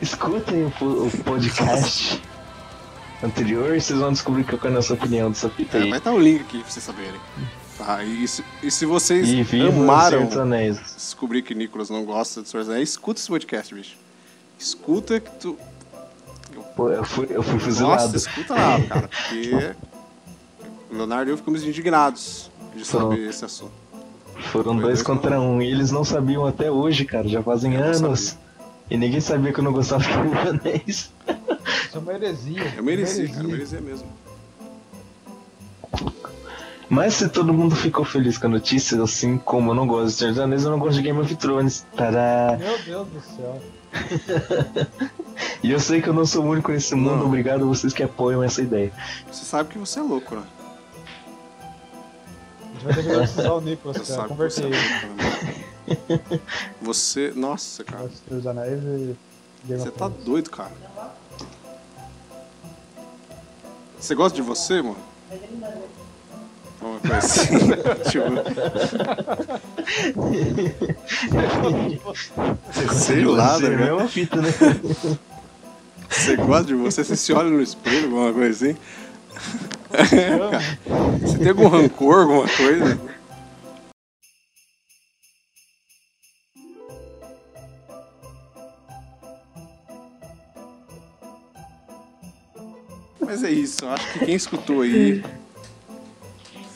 Escutem 0.00 0.64
o 0.80 1.10
podcast 1.24 2.20
anterior 3.22 3.76
e 3.76 3.80
vocês 3.80 3.98
vão 3.98 4.12
descobrir 4.12 4.44
qual 4.44 4.58
que 4.58 4.66
é 4.66 4.70
a 4.70 4.72
nossa 4.72 4.94
opinião 4.94 5.30
dessa 5.30 5.48
fita 5.50 5.78
É, 5.78 5.82
aí. 5.82 5.90
vai 5.90 5.98
estar 5.98 6.12
o 6.12 6.18
link 6.18 6.40
aqui 6.42 6.58
pra 6.60 6.70
vocês 6.70 6.84
saberem. 6.84 7.20
Tá, 7.78 8.04
e, 8.04 8.28
se, 8.28 8.44
e 8.62 8.70
se 8.70 8.84
vocês 8.84 9.26
E 9.28 9.66
amaram 9.66 10.28
descobrir 10.96 11.40
que 11.42 11.54
Nicolas 11.54 11.88
não 11.88 12.04
gosta 12.04 12.42
de 12.42 12.48
Senhor 12.48 12.62
dos 12.62 12.70
Anéis, 12.72 12.90
escuta 12.90 13.20
esse 13.20 13.28
podcast, 13.28 13.74
bicho. 13.74 13.96
Escuta 14.58 15.18
que 15.18 15.30
tu. 15.38 15.56
Pô, 16.76 16.90
eu 16.90 17.04
fui, 17.04 17.26
eu 17.30 17.42
fui 17.42 17.54
Nossa, 17.54 17.64
fuzilado. 17.64 18.16
escuta 18.16 18.54
lá, 18.54 18.80
cara, 18.82 19.08
porque 19.08 19.74
Leonardo 20.90 21.30
e 21.30 21.32
eu 21.32 21.36
ficamos 21.36 21.64
indignados 21.64 22.50
de 22.74 22.84
saber 22.84 23.28
esse 23.28 23.44
assunto. 23.44 23.72
Foram 24.52 24.72
Foi 24.74 24.82
dois 24.82 24.82
dois 24.82 25.02
contra 25.02 25.40
um. 25.40 25.60
E 25.62 25.70
eles 25.70 25.90
não 25.90 26.04
sabiam 26.04 26.44
até 26.46 26.70
hoje, 26.70 27.04
cara. 27.04 27.26
Já 27.28 27.42
fazem 27.42 27.74
Eu 27.74 27.80
não 27.80 27.86
anos. 28.08 28.36
E 28.90 28.96
ninguém 28.96 29.20
sabia 29.20 29.52
que 29.52 29.60
eu 29.60 29.64
não 29.64 29.72
gostava 29.72 30.02
de 30.02 30.08
Senhor 30.12 30.26
dos 30.28 30.48
Anéis. 30.48 31.10
Isso 31.90 31.98
é 31.98 32.00
uma 32.00 32.12
heresia. 32.12 32.74
Eu 32.76 32.84
mereci, 32.84 33.22
uma 33.24 33.34
cara, 33.34 33.42
eu 33.42 33.48
mereci 33.50 33.80
mesmo. 33.80 34.08
Mas 36.88 37.14
se 37.14 37.28
todo 37.28 37.52
mundo 37.52 37.74
ficou 37.74 38.04
feliz 38.04 38.38
com 38.38 38.46
a 38.46 38.50
notícia, 38.50 39.02
assim 39.02 39.36
como 39.38 39.72
eu 39.72 39.74
não 39.74 39.88
gosto 39.88 40.06
de 40.06 40.12
Senhor 40.12 40.30
dos 40.30 40.38
Anéis, 40.40 40.62
eu 40.62 40.70
não 40.70 40.78
gosto 40.78 40.94
de 40.98 41.02
Game 41.02 41.18
of 41.18 41.34
Thrones. 41.34 41.84
Tará. 41.96 42.56
Meu 42.60 42.78
Deus 42.78 43.08
do 43.08 43.20
céu. 43.20 43.60
E 45.64 45.72
eu 45.72 45.80
sei 45.80 46.00
que 46.00 46.08
eu 46.08 46.12
não 46.12 46.24
sou 46.24 46.44
o 46.44 46.48
único 46.48 46.70
nesse 46.70 46.94
mundo. 46.94 47.16
Não. 47.16 47.26
Obrigado 47.26 47.64
a 47.64 47.66
vocês 47.66 47.92
que 47.92 48.04
apoiam 48.04 48.40
essa 48.40 48.62
ideia. 48.62 48.92
Você 49.28 49.44
sabe 49.44 49.70
que 49.70 49.78
você 49.78 49.98
é 49.98 50.02
louco, 50.02 50.36
né? 50.36 50.44
A 52.62 52.72
gente 52.72 52.84
vai 52.84 52.94
ter 52.94 53.02
que 53.02 53.16
precisar 53.16 53.52
o 53.52 53.60
Nicolas, 53.60 53.96
Você 53.96 54.12
cara. 54.14 54.28
sabe 54.28 54.38
que 54.38 54.50
você 54.52 54.62
é 54.62 54.66
louco, 54.66 56.38
né? 56.38 56.40
Você. 56.82 57.32
Nossa, 57.34 57.82
cara. 57.82 58.08
Senhor 58.08 58.36
dos 58.40 58.46
Anéis 58.46 58.80
e 58.80 59.16
Game 59.64 59.82
Você 59.82 59.88
of 59.88 59.98
tá 59.98 60.08
doido, 60.08 60.50
cara. 60.50 60.70
Você 64.00 64.14
gosta 64.14 64.34
de 64.34 64.42
você, 64.42 64.80
mano? 64.82 64.96
Uma 66.80 66.98
coisa 66.98 67.18
assim. 67.18 67.46
tipo, 68.08 68.32
sei 72.94 73.24
lá, 73.24 73.52
é 73.52 73.56
a 73.56 73.60
né? 73.60 73.76
mesma 73.76 74.08
fita, 74.08 74.40
né? 74.40 74.48
Você 76.08 76.36
gosta 76.36 76.64
de 76.64 76.74
você? 76.74 77.04
Você 77.04 77.16
se 77.16 77.34
olha 77.34 77.50
no 77.50 77.60
espelho, 77.60 78.06
alguma 78.06 78.32
coisa 78.32 78.68
assim? 78.68 78.76
Você 81.20 81.38
tem 81.38 81.48
algum 81.50 81.68
rancor, 81.68 82.22
alguma 82.22 82.48
coisa? 82.48 82.98
Mas 93.30 93.44
é 93.44 93.50
isso, 93.52 93.86
acho 93.86 94.12
que 94.12 94.26
quem 94.26 94.34
escutou 94.34 94.80
aí 94.80 95.24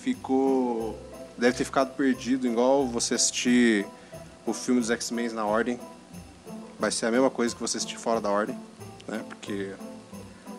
ficou. 0.01 0.97
Deve 1.37 1.57
ter 1.57 1.65
ficado 1.65 1.97
perdido, 1.97 2.47
igual 2.47 2.87
você 2.87 3.15
assistir 3.15 3.85
o 4.47 4.53
filme 4.53 4.81
dos 4.81 4.89
X-Men 4.89 5.31
na 5.31 5.45
ordem. 5.45 5.81
Vai 6.79 6.93
ser 6.93 7.07
a 7.07 7.11
mesma 7.11 7.29
coisa 7.29 7.53
que 7.53 7.61
você 7.61 7.77
assistir 7.77 7.99
fora 7.99 8.21
da 8.21 8.31
ordem, 8.31 8.57
né? 9.09 9.25
Porque 9.29 9.73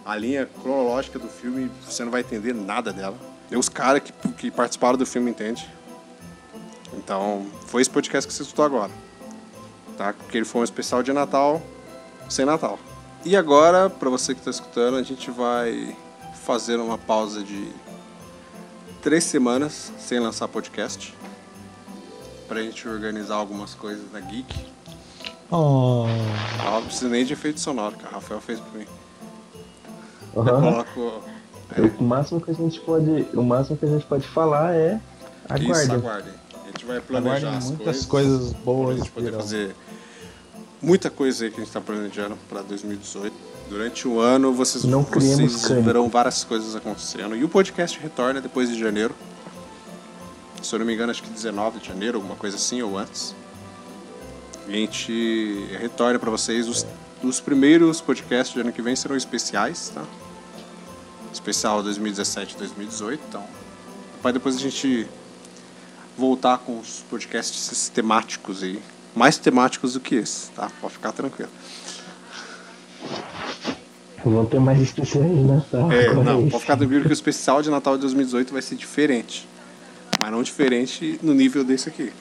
a 0.03 0.17
linha 0.17 0.49
cronológica 0.61 1.17
do 1.17 1.29
filme 1.29 1.71
você 1.87 2.03
não 2.03 2.11
vai 2.11 2.19
entender 2.19 2.53
nada 2.53 2.91
dela. 2.91 3.17
E 3.49 3.55
os 3.55 3.69
caras 3.69 4.01
que, 4.03 4.11
que 4.33 4.51
participaram 4.51 4.97
do 4.97 5.05
filme 5.05 5.31
entendem. 5.31 5.63
Então, 6.91 7.47
foi 7.67 7.81
esse 7.81 7.89
podcast 7.89 8.27
que 8.27 8.33
você 8.33 8.43
escutou 8.43 8.65
agora. 8.65 8.91
Tá? 9.97 10.11
Porque 10.11 10.37
ele 10.37 10.45
foi 10.45 10.59
um 10.59 10.65
especial 10.65 11.01
de 11.01 11.13
Natal 11.13 11.61
sem 12.27 12.43
Natal. 12.43 12.77
E 13.25 13.35
agora, 13.35 13.89
para 13.89 14.09
você 14.09 14.33
que 14.33 14.39
está 14.39 14.51
escutando, 14.51 14.97
a 14.97 15.03
gente 15.03 15.31
vai 15.31 15.95
fazer 16.43 16.77
uma 16.79 16.97
pausa 16.97 17.41
de 17.43 17.69
três 19.01 19.23
semanas 19.23 19.91
sem 19.97 20.19
lançar 20.19 20.47
podcast. 20.47 21.15
Pra 22.47 22.61
gente 22.61 22.87
organizar 22.87 23.35
algumas 23.35 23.73
coisas 23.73 24.07
da 24.11 24.19
Geek. 24.19 24.55
Oh. 25.49 26.05
Ah, 26.63 26.79
não 26.79 26.85
precisa 26.85 27.09
nem 27.09 27.25
de 27.25 27.33
efeito 27.33 27.59
sonoro, 27.59 27.95
que 27.95 28.05
o 28.05 28.09
Rafael 28.09 28.39
fez 28.39 28.59
pra 28.59 28.79
mim. 28.79 28.85
Eu 30.35 30.41
Aham. 30.43 30.83
coloco. 30.83 31.23
O 31.99 32.03
máximo 32.03 32.39
que 32.39 32.51
a 32.51 32.53
gente 32.53 32.79
pode, 32.81 33.27
o 33.33 33.41
máximo 33.41 33.75
que 33.75 33.85
a 33.85 33.89
gente 33.89 34.05
pode 34.05 34.27
falar 34.27 34.75
é 34.75 34.99
Isso, 35.59 35.63
aguardem. 35.63 35.95
aguardem. 35.95 36.33
A 36.63 36.67
gente 36.67 36.85
vai 36.85 36.99
planejar 37.01 37.37
Aguardem 37.37 37.57
as 37.57 37.65
muitas 37.71 38.05
coisas. 38.05 38.33
coisas 38.39 38.53
boas 38.53 38.87
Pra 38.89 38.97
gente 38.97 39.11
poder 39.11 39.25
virão. 39.25 39.39
fazer 39.39 39.75
muita 40.85 41.09
coisa 41.09 41.45
aí 41.45 41.51
que 41.51 41.59
a 41.59 41.63
gente 41.63 41.73
tá 41.73 41.81
planejando 41.81 42.37
pra 42.47 42.61
2018. 42.61 43.35
Durante 43.67 44.07
o 44.07 44.19
ano 44.19 44.53
vocês, 44.53 44.83
Não 44.83 45.01
vocês 45.01 45.67
verão 45.83 46.07
várias 46.07 46.43
coisas 46.43 46.75
acontecendo. 46.75 47.35
E 47.35 47.43
o 47.43 47.49
podcast 47.49 47.99
retorna 47.99 48.39
depois 48.39 48.69
de 48.69 48.79
janeiro. 48.79 49.15
Se 50.61 50.73
eu 50.73 50.79
não 50.79 50.85
me 50.85 50.93
engano, 50.93 51.11
acho 51.11 51.23
que 51.23 51.29
19 51.29 51.79
de 51.79 51.87
janeiro, 51.87 52.17
alguma 52.17 52.35
coisa 52.35 52.55
assim, 52.55 52.81
ou 52.81 52.97
antes. 52.97 53.35
A 54.67 54.71
gente 54.71 55.67
retorna 55.79 56.19
pra 56.19 56.29
vocês. 56.29 56.67
Os, 56.67 56.85
os 57.23 57.39
primeiros 57.39 58.01
podcasts 58.01 58.53
do 58.53 58.61
ano 58.61 58.71
que 58.71 58.81
vem 58.81 58.95
serão 58.95 59.15
especiais, 59.15 59.89
tá? 59.93 60.03
Especial 61.33 61.81
2017 61.81 62.57
2018. 62.57 63.21
Então, 63.27 63.43
para 64.21 64.31
depois 64.31 64.55
a 64.55 64.59
gente 64.59 65.07
voltar 66.17 66.59
com 66.59 66.79
os 66.79 67.03
podcasts 67.09 67.89
temáticos 67.89 68.63
aí. 68.63 68.81
Mais 69.15 69.37
temáticos 69.37 69.93
do 69.93 69.99
que 69.99 70.15
esse, 70.15 70.49
tá? 70.51 70.69
Pode 70.81 70.93
ficar 70.93 71.11
tranquilo. 71.13 71.49
Vão 74.23 74.45
ter 74.45 74.59
mais 74.59 74.81
especiais 74.81 75.29
de 75.29 75.43
Natal. 75.43 75.91
É, 75.91 76.13
não, 76.13 76.41
esse. 76.41 76.49
pode 76.51 76.61
ficar 76.63 76.77
tranquilo 76.77 77.03
que 77.03 77.11
o 77.11 77.13
especial 77.13 77.61
de 77.61 77.69
Natal 77.69 77.95
de 77.95 78.01
2018 78.01 78.51
vai 78.51 78.61
ser 78.61 78.75
diferente. 78.75 79.47
Mas 80.19 80.31
não 80.31 80.41
diferente 80.41 81.19
no 81.21 81.33
nível 81.33 81.63
desse 81.63 81.89
aqui. 81.89 82.11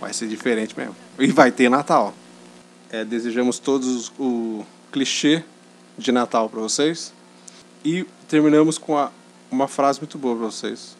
Vai 0.00 0.12
ser 0.12 0.26
diferente 0.28 0.74
mesmo. 0.76 0.94
E 1.18 1.28
vai 1.28 1.52
ter 1.52 1.68
Natal. 1.68 2.12
É, 2.90 3.04
desejamos 3.04 3.58
todos 3.58 4.12
o 4.18 4.64
clichê 4.92 5.44
de 5.96 6.10
Natal 6.10 6.48
pra 6.50 6.60
vocês. 6.60 7.12
E 7.84 8.04
terminamos 8.28 8.76
com 8.78 8.98
a- 8.98 9.10
uma 9.50 9.68
frase 9.68 10.00
muito 10.00 10.18
boa 10.18 10.36
pra 10.36 10.46
vocês. 10.46 10.96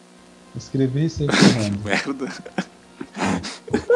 Escrevi 0.55 1.05
isso 1.05 1.23
aí, 1.23 1.29
Fernando. 1.35 1.79
Merda. 1.83 2.33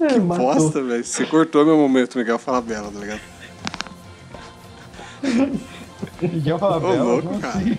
É, 0.00 0.18
matou. 0.18 0.52
Bosta, 0.52 0.82
velho. 0.82 1.02
Você 1.04 1.24
cortou 1.24 1.64
meu 1.64 1.78
momento, 1.78 2.18
Miguel 2.18 2.38
Fala 2.38 2.60
Bela, 2.60 2.90
tá 2.92 2.98
ligado? 2.98 3.20
Miguel 6.20 6.58
fala 6.58 6.76
Ô, 6.76 7.04
louco, 7.04 7.38
cara. 7.40 7.56
assim? 7.58 7.78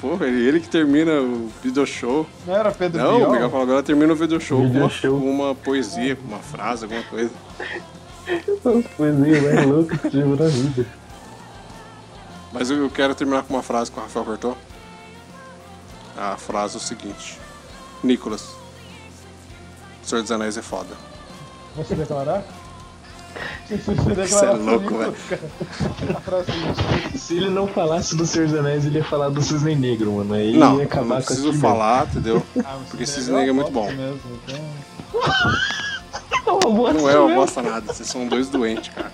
Pô, 0.00 0.16
velho, 0.16 0.38
ele 0.38 0.60
que 0.60 0.68
termina 0.68 1.20
o 1.20 1.50
video 1.62 1.86
show. 1.86 2.26
Não 2.46 2.56
era 2.56 2.72
Pedro 2.72 3.02
Não, 3.02 3.14
o 3.14 3.18
Bial? 3.18 3.32
Miguel 3.32 3.50
Fala 3.50 3.66
Bela 3.66 3.82
termina 3.82 4.12
o 4.12 4.16
video 4.16 4.40
show, 4.40 4.62
Video 4.62 4.72
com, 4.72 4.80
uma, 4.80 4.88
show. 4.90 5.20
com 5.20 5.30
uma 5.30 5.54
poesia, 5.54 6.16
com 6.16 6.26
uma 6.26 6.38
frase, 6.38 6.84
alguma 6.84 7.02
coisa. 7.02 7.30
Coisinhas 8.96 9.42
mais 9.42 9.66
loucas 9.66 10.00
que 10.00 10.10
tive 10.10 10.24
na 10.24 10.46
vida. 10.48 10.86
Mas 12.52 12.70
eu 12.70 12.78
eu 12.78 12.90
quero 12.90 13.14
terminar 13.14 13.42
com 13.42 13.52
uma 13.54 13.62
frase 13.62 13.90
que 13.90 13.98
o 13.98 14.02
Rafael 14.02 14.24
cortou. 14.24 14.56
A 16.16 16.36
frase 16.36 16.74
é 16.74 16.78
o 16.78 16.80
seguinte: 16.80 17.38
Nicolas, 18.02 18.54
Senhor 20.02 20.22
dos 20.22 20.32
Anéis 20.32 20.56
é 20.56 20.62
foda. 20.62 20.94
Você 21.76 21.94
declarar? 21.94 22.42
Você, 23.70 24.44
é 24.44 24.50
louco, 24.50 24.98
velho. 24.98 25.14
Se 27.16 27.36
ele 27.36 27.50
não 27.50 27.68
falasse 27.68 28.16
do 28.16 28.26
Senhor 28.26 28.48
dos 28.48 28.58
Anéis, 28.58 28.84
ele 28.84 28.98
ia 28.98 29.04
falar 29.04 29.28
do 29.28 29.40
Cisne 29.40 29.76
Negro, 29.76 30.10
mano. 30.12 30.34
Aí 30.34 30.56
Não, 30.56 30.74
ia 30.76 30.82
eu 30.82 30.86
acabar 30.86 31.04
não 31.04 31.16
preciso 31.22 31.52
falar, 31.52 32.06
entendeu? 32.08 32.42
Ah, 32.64 32.78
Porque 32.88 33.06
você 33.06 33.20
esse 33.20 33.30
nega 33.30 33.50
é 33.50 33.52
muito 33.52 33.70
bom. 33.70 33.86
Mesmo, 33.92 34.20
então... 34.44 34.58
Não, 36.46 36.58
boa 36.74 36.92
Não 36.92 37.08
é 37.08 37.16
uma 37.16 37.26
mesmo. 37.28 37.40
bosta 37.40 37.62
nada, 37.62 37.92
vocês 37.92 38.08
são 38.08 38.26
dois 38.26 38.48
doentes, 38.48 38.92
cara. 38.92 39.12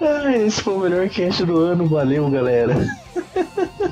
Ai, 0.00 0.46
esse 0.46 0.62
foi 0.62 0.74
o 0.74 0.78
melhor 0.80 1.08
cast 1.08 1.44
do 1.44 1.58
ano, 1.58 1.86
valeu, 1.86 2.28
galera. 2.30 2.74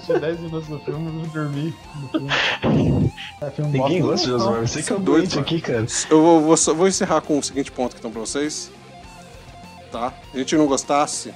Assisti 0.04 0.20
10 0.20 0.40
minutos 0.40 0.68
do 0.68 0.78
filme 0.80 1.24
e 1.24 1.26
dormi 1.28 1.74
no 2.00 2.08
filme. 2.08 3.12
É, 3.40 3.50
filme 3.50 3.78
Ninguém 3.78 4.02
gosta 4.02 4.26
de. 4.26 4.32
Josué, 4.32 4.60
você 4.60 4.82
que 4.82 4.92
é 4.92 4.98
doente 4.98 5.38
aqui, 5.38 5.60
cara. 5.60 5.86
Eu 6.10 6.22
vou, 6.22 6.40
vou 6.42 6.56
só- 6.56 6.74
vou 6.74 6.86
encerrar 6.86 7.20
com 7.22 7.38
o 7.38 7.42
seguinte 7.42 7.72
ponto 7.72 7.92
que 7.92 7.98
estão 7.98 8.10
pra 8.10 8.20
vocês. 8.20 8.70
Tá? 9.90 10.10
Se 10.30 10.36
a 10.36 10.38
gente 10.38 10.56
não 10.56 10.66
gostasse 10.66 11.32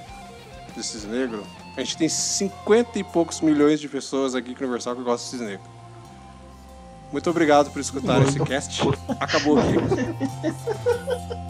desses 0.75 1.03
negros, 1.05 1.41
a 1.75 1.79
gente 1.79 1.97
tem 1.97 2.07
50 2.09 2.99
e 2.99 3.03
poucos 3.03 3.41
milhões 3.41 3.79
de 3.79 3.87
pessoas 3.87 4.35
aqui 4.35 4.51
no 4.51 4.57
Universal 4.59 4.95
que 4.95 5.01
gostam 5.03 5.31
desses 5.31 5.47
negros. 5.47 5.69
Muito 7.11 7.27
obrigado 7.29 7.71
por 7.71 7.79
escutar 7.79 8.21
esse 8.21 8.39
cast. 8.41 8.81
Acabou 9.19 9.57
aqui. 9.57 9.73